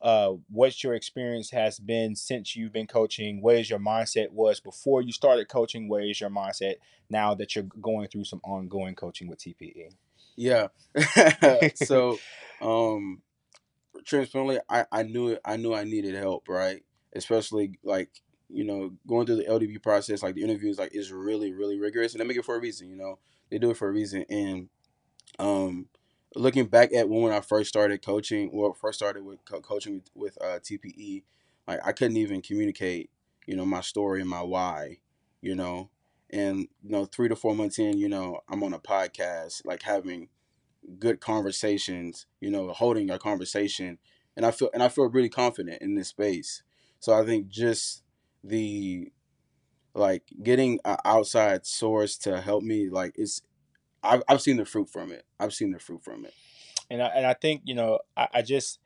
uh, 0.00 0.34
what 0.48 0.82
your 0.84 0.94
experience 0.94 1.50
has 1.50 1.80
been 1.80 2.14
since 2.14 2.54
you've 2.54 2.72
been 2.72 2.86
coaching? 2.86 3.42
What 3.42 3.56
is 3.56 3.68
your 3.68 3.80
mindset 3.80 4.30
was 4.30 4.60
before 4.60 5.02
you 5.02 5.10
started 5.10 5.48
coaching? 5.48 5.88
What 5.88 6.04
is 6.04 6.20
your 6.20 6.30
mindset 6.30 6.76
now 7.10 7.34
that 7.34 7.56
you're 7.56 7.66
going 7.82 8.06
through 8.08 8.24
some 8.24 8.40
ongoing 8.44 8.94
coaching 8.94 9.26
with? 9.26 9.40
TPE? 9.40 9.90
Yeah. 10.36 10.68
so, 11.74 12.18
um, 12.62 13.22
transparently, 14.04 14.60
I, 14.68 14.86
I 14.92 15.02
knew 15.02 15.30
it. 15.30 15.40
I 15.44 15.56
knew 15.56 15.74
I 15.74 15.82
needed 15.82 16.14
help, 16.14 16.48
right? 16.48 16.84
Especially 17.12 17.72
like 17.82 18.10
you 18.48 18.64
know 18.64 18.92
going 19.06 19.26
through 19.26 19.36
the 19.36 19.44
LDP 19.44 19.82
process, 19.82 20.22
like 20.22 20.36
the 20.36 20.44
interviews, 20.44 20.78
like 20.78 20.94
is 20.94 21.12
really 21.12 21.52
really 21.52 21.80
rigorous, 21.80 22.12
and 22.12 22.20
they 22.20 22.24
make 22.24 22.36
it 22.36 22.44
for 22.44 22.54
a 22.54 22.60
reason. 22.60 22.88
You 22.88 22.96
know, 22.96 23.18
they 23.50 23.58
do 23.58 23.70
it 23.70 23.76
for 23.76 23.88
a 23.88 23.92
reason. 23.92 24.24
And 24.30 24.68
um, 25.40 25.86
looking 26.34 26.66
back 26.66 26.92
at 26.94 27.08
when, 27.08 27.22
when 27.22 27.32
I 27.32 27.40
first 27.40 27.68
started 27.68 28.02
coaching, 28.02 28.50
well, 28.52 28.72
first 28.72 28.98
started 28.98 29.24
with 29.24 29.44
co- 29.44 29.60
coaching 29.60 29.94
with, 30.14 30.36
with 30.36 30.42
uh, 30.42 30.58
TPE, 30.62 31.24
like 31.66 31.80
I 31.86 31.92
couldn't 31.92 32.16
even 32.16 32.42
communicate, 32.42 33.10
you 33.46 33.56
know, 33.56 33.64
my 33.66 33.80
story 33.80 34.20
and 34.20 34.30
my 34.30 34.42
why, 34.42 34.98
you 35.40 35.54
know. 35.54 35.90
And 36.30 36.68
you 36.82 36.90
know, 36.90 37.06
three 37.06 37.28
to 37.28 37.36
four 37.36 37.54
months 37.54 37.78
in, 37.78 37.96
you 37.98 38.08
know, 38.08 38.40
I'm 38.50 38.62
on 38.62 38.74
a 38.74 38.78
podcast, 38.78 39.64
like 39.64 39.82
having 39.82 40.28
good 40.98 41.20
conversations, 41.20 42.26
you 42.40 42.50
know, 42.50 42.68
holding 42.72 43.10
a 43.10 43.18
conversation, 43.18 43.98
and 44.36 44.46
I 44.46 44.50
feel 44.50 44.70
and 44.74 44.82
I 44.82 44.88
feel 44.88 45.08
really 45.08 45.28
confident 45.28 45.82
in 45.82 45.94
this 45.94 46.08
space. 46.08 46.62
So 47.00 47.12
I 47.12 47.24
think 47.24 47.48
just 47.48 48.02
the 48.44 49.12
like 49.94 50.22
getting 50.42 50.78
an 50.84 50.96
outside 51.04 51.66
source 51.66 52.16
to 52.18 52.40
help 52.40 52.62
me, 52.62 52.88
like 52.88 53.12
it's, 53.16 53.42
I've 54.02 54.22
I've 54.28 54.40
seen 54.42 54.56
the 54.56 54.64
fruit 54.64 54.88
from 54.90 55.12
it. 55.12 55.24
I've 55.40 55.54
seen 55.54 55.72
the 55.72 55.78
fruit 55.78 56.02
from 56.04 56.24
it. 56.24 56.34
and 56.90 57.02
I, 57.02 57.06
and 57.08 57.26
I 57.26 57.34
think 57.34 57.62
you 57.64 57.74
know 57.74 57.98
I, 58.16 58.28
I 58.34 58.42
just 58.42 58.78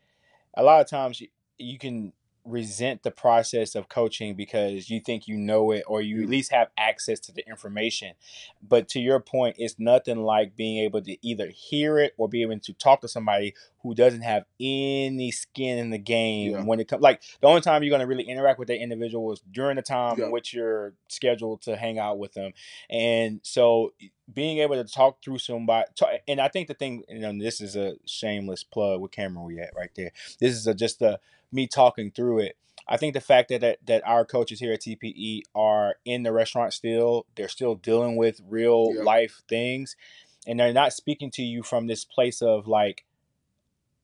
a 0.54 0.62
lot 0.62 0.80
of 0.80 0.88
times 0.88 1.20
you, 1.20 1.28
you 1.58 1.78
can 1.78 2.12
resent 2.44 3.04
the 3.04 3.10
process 3.12 3.76
of 3.76 3.88
coaching 3.88 4.34
because 4.34 4.90
you 4.90 4.98
think 4.98 5.28
you 5.28 5.36
know 5.36 5.70
it 5.70 5.84
or 5.86 6.02
you 6.02 6.22
at 6.22 6.26
Mm. 6.26 6.30
least 6.30 6.50
have 6.50 6.70
access 6.76 7.20
to 7.20 7.32
the 7.32 7.48
information 7.48 8.14
but 8.60 8.88
to 8.88 8.98
your 9.00 9.20
point 9.20 9.54
it's 9.60 9.76
nothing 9.78 10.18
like 10.24 10.56
being 10.56 10.78
able 10.78 11.00
to 11.02 11.16
either 11.24 11.50
hear 11.54 11.98
it 12.00 12.14
or 12.16 12.28
be 12.28 12.42
able 12.42 12.58
to 12.58 12.72
talk 12.72 13.00
to 13.02 13.06
somebody 13.08 13.54
who 13.82 13.94
doesn't 13.94 14.22
have 14.22 14.44
any 14.60 15.30
skin 15.30 15.78
in 15.78 15.90
the 15.90 15.98
game 15.98 16.52
Yeah. 16.52 16.62
when 16.64 16.80
it 16.80 16.88
comes 16.88 17.02
like 17.02 17.22
the 17.40 17.46
only 17.48 17.60
time 17.60 17.82
you're 17.82 17.90
going 17.90 18.00
to 18.00 18.06
really 18.06 18.24
interact 18.28 18.58
with 18.58 18.68
that 18.68 18.80
individual 18.80 19.32
is 19.32 19.42
during 19.50 19.76
the 19.76 19.82
time 19.82 20.16
Yeah. 20.18 20.26
in 20.26 20.30
which 20.30 20.54
you're 20.54 20.94
scheduled 21.08 21.62
to 21.62 21.76
hang 21.76 21.98
out 21.98 22.18
with 22.18 22.32
them 22.34 22.52
and 22.90 23.40
so 23.42 23.92
being 24.32 24.58
able 24.58 24.76
to 24.76 24.84
talk 24.84 25.22
through 25.22 25.38
somebody 25.38 25.86
ta- 25.96 26.18
and 26.28 26.40
i 26.40 26.48
think 26.48 26.68
the 26.68 26.74
thing 26.74 27.02
you 27.08 27.18
know 27.18 27.32
this 27.38 27.60
is 27.60 27.76
a 27.76 27.96
shameless 28.06 28.64
plug 28.64 29.00
with 29.00 29.10
camera 29.10 29.42
we 29.42 29.58
at 29.60 29.74
right 29.76 29.90
there 29.96 30.12
this 30.40 30.54
is 30.54 30.66
a, 30.66 30.74
just 30.74 31.02
a 31.02 31.18
me 31.50 31.66
talking 31.66 32.10
through 32.10 32.38
it 32.38 32.56
i 32.88 32.96
think 32.96 33.14
the 33.14 33.20
fact 33.20 33.48
that, 33.48 33.60
that 33.60 33.78
that 33.84 34.06
our 34.06 34.24
coaches 34.24 34.60
here 34.60 34.72
at 34.72 34.80
tpe 34.80 35.42
are 35.54 35.96
in 36.04 36.22
the 36.22 36.32
restaurant 36.32 36.72
still 36.72 37.26
they're 37.36 37.48
still 37.48 37.74
dealing 37.74 38.16
with 38.16 38.40
real 38.48 38.92
Yeah. 38.94 39.02
life 39.02 39.42
things 39.48 39.96
and 40.46 40.58
they're 40.58 40.72
not 40.72 40.92
speaking 40.92 41.30
to 41.32 41.42
you 41.42 41.62
from 41.62 41.86
this 41.86 42.04
place 42.04 42.42
of 42.42 42.66
like 42.66 43.04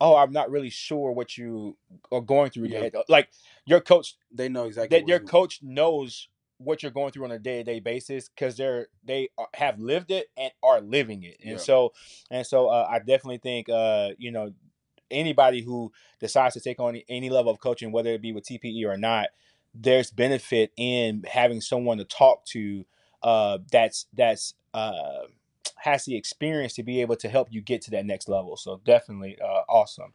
oh 0.01 0.17
i'm 0.17 0.33
not 0.33 0.51
really 0.51 0.71
sure 0.71 1.13
what 1.13 1.37
you 1.37 1.77
are 2.13 2.21
going 2.21 2.51
through 2.51 2.67
Yeah. 2.69 2.89
like 3.09 3.29
your 3.67 3.81
coach 3.81 4.17
They 4.33 4.49
know 4.49 4.65
exactly. 4.65 4.99
that 4.99 5.09
your 5.09 5.19
coach 5.21 5.61
knows 5.63 6.29
what 6.59 6.83
you're 6.83 6.91
going 6.93 7.13
through 7.13 7.25
on 7.25 7.31
a 7.31 7.39
day-to-day 7.39 7.81
basis 7.81 8.29
because 8.29 8.57
they're 8.57 8.89
they 9.05 9.29
are, 9.39 9.49
have 9.55 9.79
lived 9.79 10.11
it 10.11 10.27
and 10.37 10.51
are 10.63 10.81
living 10.81 11.23
it 11.23 11.37
and 11.41 11.53
Yeah. 11.53 11.57
so 11.59 11.93
and 12.31 12.47
so 12.47 12.69
uh, 12.69 12.87
i 12.91 12.99
definitely 12.99 13.39
think 13.39 13.69
uh 13.69 14.11
you 14.19 14.31
know 14.33 14.53
anybody 15.11 15.63
who 15.63 15.91
decides 16.21 16.55
to 16.55 16.61
take 16.61 16.81
on 16.81 17.01
any 17.09 17.31
level 17.31 17.51
of 17.53 17.61
coaching 17.61 17.93
whether 17.93 18.11
it 18.11 18.21
be 18.23 18.33
with 18.33 18.45
tpe 18.45 18.85
or 18.85 18.97
not 18.97 19.29
there's 19.75 20.11
benefit 20.11 20.73
in 20.77 21.23
having 21.31 21.61
someone 21.61 21.99
to 21.99 22.05
talk 22.05 22.45
to 22.45 22.85
uh 23.23 23.59
that's 23.71 24.07
that's 24.15 24.55
uh 24.75 25.23
has 25.81 26.05
the 26.05 26.17
experience 26.17 26.75
to 26.75 26.83
be 26.83 27.01
able 27.01 27.17
to 27.17 27.29
help 27.29 27.49
you 27.51 27.61
get 27.61 27.83
to 27.83 27.91
that 27.93 28.07
next 28.07 28.29
level. 28.29 28.57
So 28.57 28.81
definitely 28.85 29.39
uh 29.41 29.63
awesome. 29.69 30.13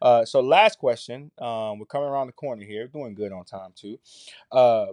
Uh 0.00 0.24
so 0.24 0.40
last 0.40 0.78
question 0.78 1.30
um 1.38 1.78
we're 1.78 1.86
coming 1.86 2.08
around 2.08 2.28
the 2.28 2.32
corner 2.32 2.64
here 2.64 2.86
doing 2.86 3.14
good 3.14 3.32
on 3.32 3.44
time 3.44 3.72
too. 3.74 3.98
Uh 4.50 4.86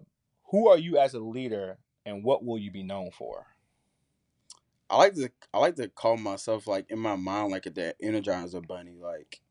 who 0.51 0.69
are 0.69 0.77
you 0.77 0.97
as 0.97 1.13
a 1.13 1.19
leader 1.19 1.77
and 2.05 2.23
what 2.23 2.43
will 2.43 2.57
you 2.57 2.71
be 2.71 2.83
known 2.83 3.11
for? 3.11 3.45
I 4.89 4.97
like 4.97 5.13
to 5.15 5.29
I 5.53 5.59
like 5.59 5.75
to 5.75 5.89
call 5.89 6.17
myself 6.17 6.67
like 6.67 6.85
in 6.89 6.99
my 6.99 7.15
mind 7.15 7.51
like 7.51 7.63
that 7.63 8.01
energizer 8.01 8.65
bunny 8.65 8.97
like 9.01 9.41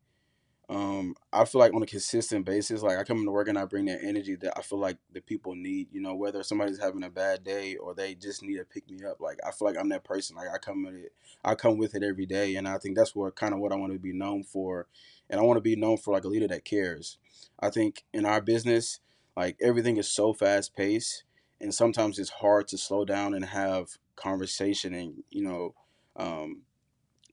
um 0.69 1.15
I 1.33 1.45
feel 1.45 1.61
like 1.61 1.73
on 1.75 1.83
a 1.83 1.87
consistent 1.87 2.45
basis 2.45 2.83
like 2.83 2.99
I 2.99 3.05
come 3.05 3.19
into 3.19 3.31
work 3.31 3.47
and 3.47 3.57
I 3.57 3.67
bring 3.67 3.85
that 3.85 4.03
energy 4.03 4.35
that 4.37 4.59
I 4.59 4.63
feel 4.63 4.81
like 4.81 4.97
the 5.13 5.21
people 5.21 5.55
need 5.55 5.89
you 5.93 6.01
know 6.01 6.17
whether 6.17 6.43
somebody's 6.43 6.81
having 6.81 7.05
a 7.05 7.11
bad 7.11 7.45
day 7.45 7.77
or 7.77 7.95
they 7.95 8.17
just 8.17 8.43
need 8.43 8.57
to 8.57 8.65
pick 8.65 8.91
me 8.91 9.05
up 9.05 9.21
like 9.21 9.39
I 9.47 9.53
feel 9.53 9.69
like 9.69 9.79
I'm 9.79 9.91
that 9.91 10.03
person 10.03 10.35
like 10.35 10.49
I 10.53 10.59
come 10.59 10.85
with 10.85 10.95
it 10.95 11.13
I 11.45 11.55
come 11.55 11.79
with 11.79 11.95
it 11.95 12.03
every 12.03 12.27
day 12.27 12.57
and 12.57 12.67
I 12.67 12.79
think 12.79 12.97
that's 12.97 13.15
what 13.15 13.37
kind 13.37 13.55
of 13.55 13.61
what 13.61 13.71
I 13.71 13.77
want 13.77 13.93
to 13.93 13.99
be 14.01 14.13
known 14.13 14.43
for 14.43 14.89
and 15.31 15.39
I 15.39 15.45
want 15.45 15.57
to 15.57 15.63
be 15.63 15.77
known 15.77 15.99
for 15.99 16.13
like 16.13 16.25
a 16.25 16.29
leader 16.29 16.49
that 16.49 16.65
cares. 16.65 17.19
I 17.61 17.71
think 17.71 18.05
in 18.13 18.27
our 18.27 18.41
business 18.41 18.99
like 19.37 19.57
everything 19.61 19.99
is 19.99 20.11
so 20.11 20.33
fast 20.33 20.75
paced 20.75 21.23
and 21.61 21.73
sometimes 21.73 22.19
it's 22.19 22.31
hard 22.31 22.67
to 22.69 22.79
slow 22.79 23.05
down 23.05 23.35
and 23.35 23.45
have 23.45 23.99
conversation 24.17 24.95
and 24.95 25.23
you 25.31 25.43
know 25.43 25.75
um, 26.17 26.63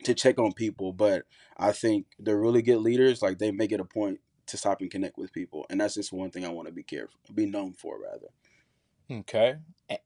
to 0.04 0.14
check 0.14 0.40
on 0.40 0.52
people 0.52 0.94
but 0.94 1.24
i 1.58 1.72
think 1.72 2.06
they're 2.20 2.40
really 2.40 2.62
good 2.62 2.80
leaders 2.80 3.22
like 3.22 3.40
they 3.40 3.52
make 3.52 3.72
it 3.72 3.80
a 3.80 3.86
point 3.86 4.20
to 4.46 4.58
stop 4.58 4.82
and 4.82 4.92
connect 4.92 5.18
with 5.18 5.32
people 5.32 5.66
and 5.70 5.80
that's 5.80 5.96
just 5.96 6.12
one 6.14 6.30
thing 6.30 6.46
i 6.46 6.50
want 6.50 6.68
to 6.68 6.74
be 6.74 6.84
careful 6.84 7.20
be 7.34 7.46
known 7.46 7.74
for 7.74 7.98
rather. 8.02 8.28
Okay. 9.12 9.56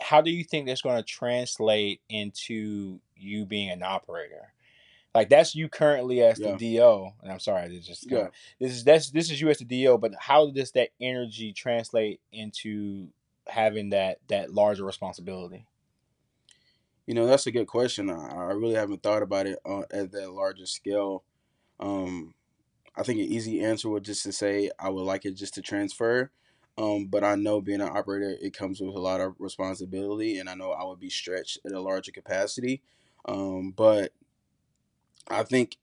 How 0.02 0.22
do 0.22 0.32
you 0.32 0.44
think 0.44 0.66
that's 0.66 0.82
going 0.82 0.98
to 0.98 1.04
translate 1.04 2.02
into 2.10 3.00
you 3.16 3.46
being 3.46 3.70
an 3.70 3.84
operator? 3.84 4.54
Like 5.14 5.30
that's 5.30 5.56
you 5.56 5.70
currently 5.70 6.22
as 6.22 6.40
Yeah. 6.40 6.52
the 6.52 6.58
do 6.58 7.10
and 7.24 7.32
i'm 7.32 7.40
sorry 7.40 7.68
this 7.70 7.90
is 7.90 8.06
yeah. 8.08 8.28
this 8.60 8.72
is 8.72 8.84
that's 8.84 9.10
this 9.10 9.32
is 9.32 9.42
you 9.42 9.50
as 9.50 9.58
the 9.58 9.66
do 9.66 9.98
but 9.98 10.14
how 10.20 10.52
does 10.52 10.72
that 10.74 10.90
energy 11.02 11.54
translate 11.54 12.22
into 12.32 13.08
having 13.48 13.90
that 13.92 14.20
that 14.28 14.54
larger 14.54 14.84
responsibility 14.86 15.66
you 17.08 17.16
know 17.16 17.26
that's 17.26 17.48
a 17.48 17.52
good 17.52 17.68
question 17.68 18.10
i, 18.10 18.28
I 18.28 18.54
really 18.54 18.76
haven't 18.76 19.04
thought 19.04 19.24
about 19.24 19.48
it 19.48 19.60
uh, 19.66 19.84
at 19.92 20.12
that 20.12 20.32
larger 20.32 20.68
scale 20.68 21.24
um, 21.80 22.36
i 22.96 23.04
think 23.04 23.20
an 23.20 23.26
easy 23.26 23.62
answer 23.64 23.90
would 23.90 24.04
just 24.06 24.24
to 24.24 24.32
say 24.32 24.70
i 24.80 24.90
would 24.90 25.04
like 25.04 25.26
it 25.26 25.36
just 25.36 25.56
to 25.56 25.62
transfer 25.62 26.32
um, 26.78 27.08
but 27.08 27.24
I 27.24 27.36
know 27.36 27.60
being 27.60 27.82
an 27.82 27.90
operator, 27.90 28.36
it 28.40 28.54
comes 28.56 28.80
with 28.80 28.96
a 28.96 29.00
lot 29.00 29.20
of 29.20 29.34
responsibility, 29.40 30.38
and 30.38 30.48
I 30.48 30.54
know 30.54 30.72
I 30.72 30.84
would 30.86 31.00
be 31.00 31.10
stretched 31.10 31.58
at 31.66 31.72
a 31.72 31.82
larger 31.82 32.12
capacity. 32.12 32.84
Um, 33.26 33.72
but 33.76 34.14
I 35.28 35.44
think 35.44 35.78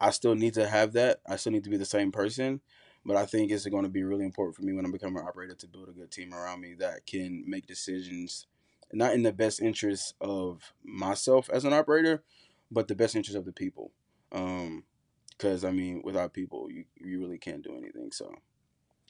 I 0.00 0.10
still 0.10 0.34
need 0.34 0.54
to 0.54 0.68
have 0.68 0.92
that. 0.92 1.20
I 1.28 1.36
still 1.36 1.52
need 1.52 1.64
to 1.64 1.70
be 1.70 1.76
the 1.76 1.84
same 1.84 2.12
person. 2.12 2.60
But 3.04 3.16
I 3.16 3.26
think 3.26 3.50
it's 3.50 3.66
going 3.66 3.82
to 3.82 3.88
be 3.88 4.04
really 4.04 4.24
important 4.24 4.54
for 4.54 4.62
me 4.62 4.72
when 4.72 4.86
I 4.86 4.90
become 4.90 5.16
an 5.16 5.26
operator 5.26 5.54
to 5.54 5.66
build 5.66 5.88
a 5.88 5.92
good 5.92 6.12
team 6.12 6.32
around 6.32 6.60
me 6.60 6.74
that 6.74 7.04
can 7.04 7.42
make 7.48 7.66
decisions 7.66 8.46
not 8.92 9.14
in 9.14 9.22
the 9.22 9.32
best 9.32 9.60
interest 9.60 10.14
of 10.20 10.72
myself 10.84 11.48
as 11.52 11.64
an 11.64 11.72
operator, 11.72 12.22
but 12.70 12.88
the 12.88 12.94
best 12.94 13.16
interest 13.16 13.36
of 13.36 13.44
the 13.44 13.52
people. 13.52 13.92
Um, 14.32 14.84
because 15.30 15.64
I 15.64 15.70
mean, 15.70 16.02
without 16.04 16.32
people, 16.34 16.70
you 16.70 16.84
you 17.00 17.20
really 17.20 17.38
can't 17.38 17.62
do 17.62 17.76
anything. 17.76 18.12
So 18.12 18.32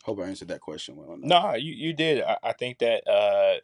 Hope 0.03 0.19
I 0.19 0.25
answered 0.25 0.49
that 0.49 0.61
question 0.61 0.97
well 0.97 1.15
enough. 1.15 1.29
No, 1.29 1.55
you, 1.55 1.73
you 1.73 1.93
did. 1.93 2.23
I, 2.23 2.37
I 2.43 2.53
think 2.53 2.79
that 2.81 3.09
uh, 3.09 3.61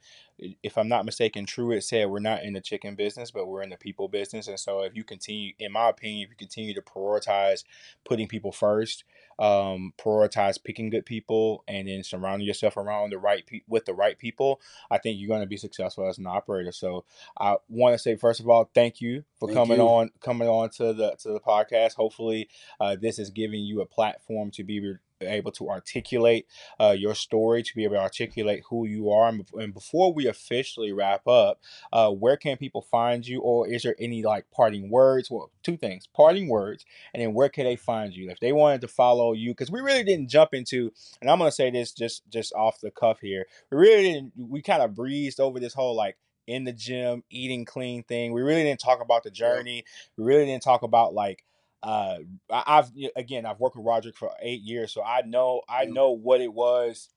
if 0.63 0.79
I'm 0.79 0.89
not 0.89 1.05
mistaken, 1.05 1.47
Truett 1.47 1.83
said 1.83 2.09
we're 2.09 2.21
not 2.21 2.45
in 2.45 2.53
the 2.53 2.61
chicken 2.61 2.95
business, 2.95 3.33
but 3.33 3.47
we're 3.47 3.63
in 3.63 3.71
the 3.71 3.77
people 3.77 4.07
business. 4.07 4.47
And 4.47 4.59
so 4.59 4.83
if 4.83 4.95
you 4.95 5.03
continue, 5.03 5.53
in 5.59 5.73
my 5.73 5.89
opinion, 5.89 6.23
if 6.25 6.31
you 6.31 6.37
continue 6.37 6.75
to 6.75 6.81
prioritize 6.81 7.65
putting 8.05 8.29
people 8.29 8.53
first, 8.53 9.03
um, 9.41 9.93
prioritize 9.99 10.63
picking 10.63 10.91
good 10.91 11.07
people, 11.07 11.65
and 11.67 11.89
then 11.89 12.05
surrounding 12.05 12.47
yourself 12.47 12.77
around 12.77 13.11
the 13.11 13.19
right 13.19 13.45
pe- 13.45 13.63
with 13.67 13.85
the 13.85 13.95
right 13.95 14.17
people, 14.17 14.61
I 14.93 14.99
think 14.99 15.19
you're 15.19 15.29
going 15.29 15.41
to 15.41 15.47
be 15.47 15.57
successful 15.57 16.09
as 16.09 16.19
an 16.19 16.27
operator. 16.29 16.71
So 16.71 17.05
I 17.39 17.57
want 17.69 17.95
to 17.95 17.99
say 17.99 18.15
first 18.15 18.39
of 18.39 18.49
all, 18.49 18.71
thank 18.75 19.01
you 19.01 19.25
for 19.41 19.49
Thank 19.49 19.59
coming 19.59 19.79
you. 19.79 19.87
on 19.87 20.11
coming 20.21 20.49
on 20.49 20.71
to 20.71 20.93
the 20.93 21.17
to 21.23 21.31
the 21.31 21.41
podcast. 21.41 21.95
Hopefully, 21.95 22.49
uh, 22.79 22.95
this 22.95 23.19
is 23.19 23.31
giving 23.31 23.65
you 23.65 23.81
a 23.81 23.87
platform 23.87 24.53
to 24.53 24.63
be 24.63 24.95
able 25.21 25.53
to 25.53 25.69
articulate 25.69 26.47
uh, 26.81 26.95
your 26.97 27.15
story, 27.15 27.63
to 27.63 27.75
be 27.75 27.85
able 27.85 27.97
to 27.97 28.03
articulate 28.03 28.63
who 28.69 28.87
you 28.87 29.11
are. 29.11 29.29
And, 29.29 29.47
and 29.55 29.75
before 29.75 30.13
we 30.13 30.27
officially 30.27 30.93
wrap 30.93 31.27
up, 31.27 31.61
uh, 31.93 32.11
where 32.11 32.37
can 32.37 32.57
people 32.57 32.83
find 32.83 33.27
you, 33.27 33.41
or 33.41 33.69
is 33.69 33.83
there 33.83 33.97
any 33.99 34.23
like 34.23 34.51
parting 34.51 34.91
words? 34.91 35.31
Well, 35.31 35.51
two 35.63 35.77
things: 35.77 36.07
parting 36.15 36.49
words, 36.49 36.85
and 37.13 37.23
then 37.23 37.35
where 37.35 37.49
can 37.49 37.65
they 37.65 37.77
find 37.77 38.15
you 38.15 38.31
if 38.31 38.41
they 38.41 38.53
wanted 38.53 38.81
to 38.83 38.89
follow 38.89 39.33
you? 39.33 39.51
Because 39.51 39.71
we 39.71 39.81
really 39.81 40.05
didn't 40.05 40.29
jump 40.29 40.55
into, 40.55 40.93
and 41.21 41.31
I'm 41.31 41.39
gonna 41.39 41.51
say 41.53 41.71
this 41.71 41.93
just 41.93 42.29
just 42.31 42.53
off 42.55 42.81
the 42.81 42.91
cuff 42.91 43.21
here. 43.21 43.47
We 43.71 43.79
really 43.79 44.03
didn't. 44.03 44.33
We 44.37 44.63
kind 44.63 44.83
of 44.83 44.95
breezed 44.95 45.41
over 45.41 45.61
this 45.61 45.75
whole 45.75 45.97
like 45.97 46.17
in 46.47 46.65
the 46.65 46.73
gym 46.73 47.23
eating 47.31 47.65
clean 47.65 48.03
thing. 48.03 48.33
We 48.33 48.43
really 48.43 48.65
didn't 48.65 48.81
talk 48.81 49.03
about 49.03 49.23
the 49.23 49.31
journey. 49.31 49.85
We 50.17 50.25
really 50.25 50.47
didn't 50.47 50.63
talk 50.63 50.83
about 50.83 51.13
like 51.15 51.45
uh 51.83 52.17
I've 52.51 52.91
again 53.17 53.47
I've 53.47 53.61
worked 53.61 53.77
with 53.77 53.87
Roderick 53.87 54.17
for 54.17 54.31
eight 54.43 54.63
years, 54.63 54.93
so 54.93 55.03
I 55.03 55.23
know 55.23 55.63
I 55.69 55.85
know 55.85 56.11
what 56.11 56.41
it 56.41 56.53
was 56.53 57.09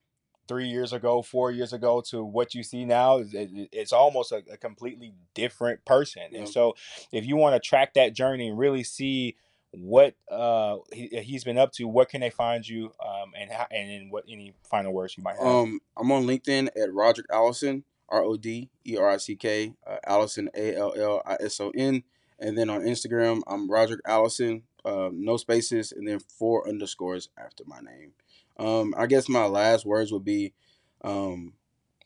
three 0.47 0.67
years 0.67 0.91
ago, 0.91 1.21
four 1.21 1.49
years 1.51 1.71
ago 1.71 2.01
to 2.09 2.23
what 2.23 2.53
you 2.53 2.61
see 2.63 2.83
now. 2.83 3.17
It- 3.19 3.33
it- 3.33 3.69
It's 3.71 3.93
almost 3.93 4.31
a, 4.31 4.43
a 4.51 4.57
completely 4.57 5.13
different 5.33 5.85
person. 5.85 6.23
Yeah. 6.31 6.39
And 6.39 6.49
so 6.49 6.75
if 7.11 7.25
you 7.25 7.37
want 7.37 7.55
to 7.55 7.59
track 7.67 7.93
that 7.93 8.13
journey 8.13 8.49
and 8.49 8.57
really 8.57 8.83
see 8.83 9.35
what 9.73 10.15
uh 10.29 10.77
he, 10.91 11.07
he's 11.23 11.43
been 11.45 11.57
up 11.57 11.71
to, 11.73 11.87
what 11.87 12.09
can 12.09 12.19
they 12.21 12.29
find 12.29 12.67
you? 12.67 12.91
Um 13.03 13.31
and 13.39 13.49
how, 13.51 13.65
and 13.71 13.89
then 13.89 14.07
what 14.09 14.25
any 14.29 14.53
final 14.69 14.91
words 14.93 15.15
you 15.17 15.23
might 15.23 15.37
have. 15.37 15.47
Um, 15.47 15.79
I'm 15.97 16.11
on 16.11 16.23
LinkedIn 16.25 16.67
at 16.75 16.93
Roderick 16.93 17.27
Allison, 17.31 17.85
R 18.09 18.21
O 18.21 18.35
D 18.35 18.69
E 18.85 18.97
R 18.97 19.09
I 19.09 19.17
C 19.17 19.35
K, 19.37 19.73
uh, 19.87 19.97
Allison 20.05 20.49
A 20.53 20.75
L 20.75 20.93
L 20.97 21.21
I 21.25 21.37
S 21.39 21.59
O 21.61 21.71
N, 21.73 22.03
and 22.41 22.57
then 22.57 22.69
on 22.69 22.81
Instagram 22.81 23.41
I'm 23.47 23.71
Roderick 23.71 24.01
Allison, 24.05 24.63
um, 24.83 25.23
no 25.23 25.37
spaces, 25.37 25.91
and 25.91 26.07
then 26.07 26.19
four 26.19 26.67
underscores 26.67 27.29
after 27.37 27.63
my 27.65 27.79
name. 27.79 28.11
Um, 28.59 28.93
I 28.97 29.05
guess 29.05 29.29
my 29.29 29.45
last 29.45 29.85
words 29.85 30.11
would 30.11 30.25
be, 30.25 30.53
um, 31.03 31.53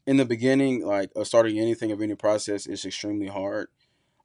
in 0.05 0.17
the 0.17 0.25
beginning, 0.25 0.85
like 0.85 1.09
uh, 1.15 1.23
starting 1.23 1.59
anything 1.59 1.91
of 1.91 2.01
any 2.01 2.15
process 2.15 2.67
is 2.67 2.85
extremely 2.85 3.27
hard. 3.27 3.69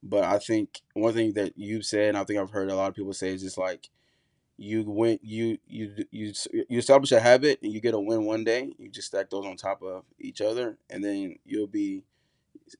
But 0.02 0.24
I 0.24 0.38
think 0.38 0.80
one 0.94 1.14
thing 1.14 1.32
that 1.34 1.54
you've 1.56 1.84
said, 1.84 2.10
and 2.10 2.18
I 2.18 2.24
think 2.24 2.38
I've 2.38 2.50
heard 2.50 2.70
a 2.70 2.74
lot 2.74 2.88
of 2.88 2.94
people 2.94 3.12
say, 3.12 3.34
is 3.34 3.42
just 3.42 3.58
like 3.58 3.88
you 4.56 4.84
went, 4.86 5.22
you 5.24 5.58
you 5.66 6.04
you 6.10 6.32
you 6.52 6.78
establish 6.78 7.12
a 7.12 7.20
habit, 7.20 7.60
and 7.62 7.72
you 7.72 7.80
get 7.80 7.94
a 7.94 8.00
win 8.00 8.24
one 8.24 8.44
day. 8.44 8.72
You 8.78 8.90
just 8.90 9.08
stack 9.08 9.30
those 9.30 9.46
on 9.46 9.56
top 9.56 9.82
of 9.82 10.04
each 10.18 10.40
other, 10.40 10.76
and 10.88 11.02
then 11.02 11.36
you'll 11.44 11.66
be 11.66 12.04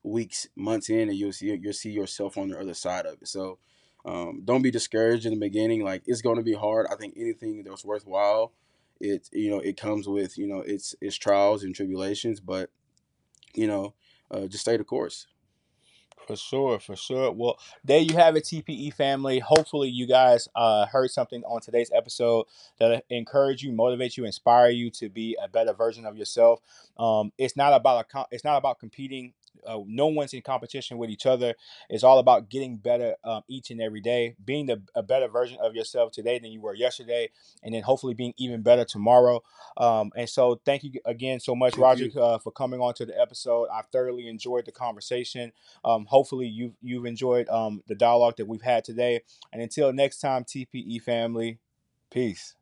weeks, 0.03 0.49
months 0.57 0.91
in, 0.91 1.09
and 1.09 1.15
you'll 1.15 1.33
see 1.33 1.57
you'll 1.61 1.73
see 1.73 1.91
yourself 1.91 2.39
on 2.39 2.49
the 2.49 2.59
other 2.59 2.75
side 2.75 3.07
of 3.07 3.21
it. 3.21 3.29
So 3.29 3.59
um, 4.05 4.43
don't 4.45 4.63
be 4.63 4.71
discouraged 4.71 5.27
in 5.27 5.33
the 5.33 5.39
beginning. 5.39 5.85
Like 5.85 6.03
it's 6.07 6.23
going 6.23 6.37
to 6.37 6.43
be 6.43 6.55
hard. 6.55 6.87
I 6.91 6.97
think 6.97 7.15
anything 7.17 7.63
that's 7.65 7.85
worthwhile, 7.85 8.53
it 9.01 9.29
you 9.33 9.51
know 9.51 9.61
it 9.61 9.77
comes 9.77 10.09
with 10.09 10.39
you 10.39 10.47
know 10.47 10.61
its 10.61 10.95
its 11.01 11.17
trials 11.17 11.65
and 11.65 11.75
tribulations, 11.75 12.41
but 12.41 12.71
you 13.55 13.67
know 13.67 13.95
uh, 14.31 14.47
just 14.47 14.63
stay 14.63 14.77
the 14.77 14.85
course. 14.85 15.27
For 16.27 16.37
sure, 16.37 16.79
for 16.79 16.95
sure. 16.95 17.33
Well, 17.33 17.59
there 17.83 17.99
you 17.99 18.15
have 18.17 18.37
it, 18.37 18.45
TPE 18.45 18.95
family. 18.95 19.41
Hopefully, 19.41 19.89
you 19.89 20.07
guys 20.07 20.49
uh, 20.55 20.87
heard 20.87 21.11
something 21.11 21.43
on 21.45 21.61
today's 21.61 21.91
episode 21.93 22.47
that 22.79 23.03
encourage 23.11 23.63
you, 23.65 23.73
motivate 23.73 24.17
you, 24.17 24.25
inspire 24.25 24.71
you 24.71 24.91
to 24.93 25.09
be 25.09 25.37
a 25.43 25.49
better 25.49 25.73
version 25.73 26.07
of 26.07 26.17
yourself. 26.17 26.61
Um, 26.99 27.33
it's 27.37 27.57
not 27.57 27.73
about 27.73 28.07
a 28.15 28.27
it's 28.31 28.45
not 28.45 28.59
about 28.59 28.79
competing. 28.79 29.33
Uh, 29.67 29.81
no 29.87 30.07
one's 30.07 30.33
in 30.33 30.43
competition 30.43 30.99
with 30.99 31.11
each 31.11 31.27
other. 31.27 31.55
It's 31.89 32.05
all 32.05 32.19
about 32.19 32.49
getting 32.49 32.77
better 32.77 33.15
um, 33.25 33.43
each 33.49 33.71
and 33.71 33.81
every 33.81 34.01
day, 34.01 34.35
being 34.45 34.67
the, 34.67 34.83
a 34.95 35.03
better 35.03 35.29
version 35.29 35.59
of 35.63 35.75
yourself 35.75 36.13
today 36.13 36.39
than 36.39 36.51
you 36.51 36.61
were 36.61 36.75
yesterday, 36.75 37.31
and 37.63 37.75
then 37.75 37.83
hopefully 37.83 38.15
being 38.15 38.35
even 38.37 38.63
better 38.63 38.85
tomorrow. 38.85 39.43
Um, 39.77 40.13
and 40.17 40.29
so, 40.29 40.61
thank 40.65 40.85
you 40.85 40.93
again 41.05 41.41
so 41.41 41.55
much, 41.55 41.75
Thank 41.75 41.83
Roger, 41.83 42.11
uh, 42.21 42.39
for 42.39 42.53
coming 42.53 42.81
on 42.81 42.95
to 42.95 43.07
the 43.07 43.21
episode. 43.21 43.69
I 43.73 43.83
thoroughly 43.93 44.29
enjoyed 44.29 44.65
the 44.67 44.73
conversation. 44.73 45.53
Um, 45.85 46.07
hopefully 46.07 46.47
you've 46.47 46.75
you've 46.83 47.07
enjoyed 47.07 47.49
um, 47.49 47.83
the 47.87 47.95
dialogue 47.95 48.37
that 48.39 48.47
we've 48.47 48.63
had 48.63 48.85
today. 48.85 49.21
And 49.53 49.63
until 49.63 49.93
next 49.93 50.21
time, 50.21 50.45
TPE 50.45 51.03
family, 51.03 51.59
peace. 52.11 52.55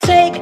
Take 0.00 0.34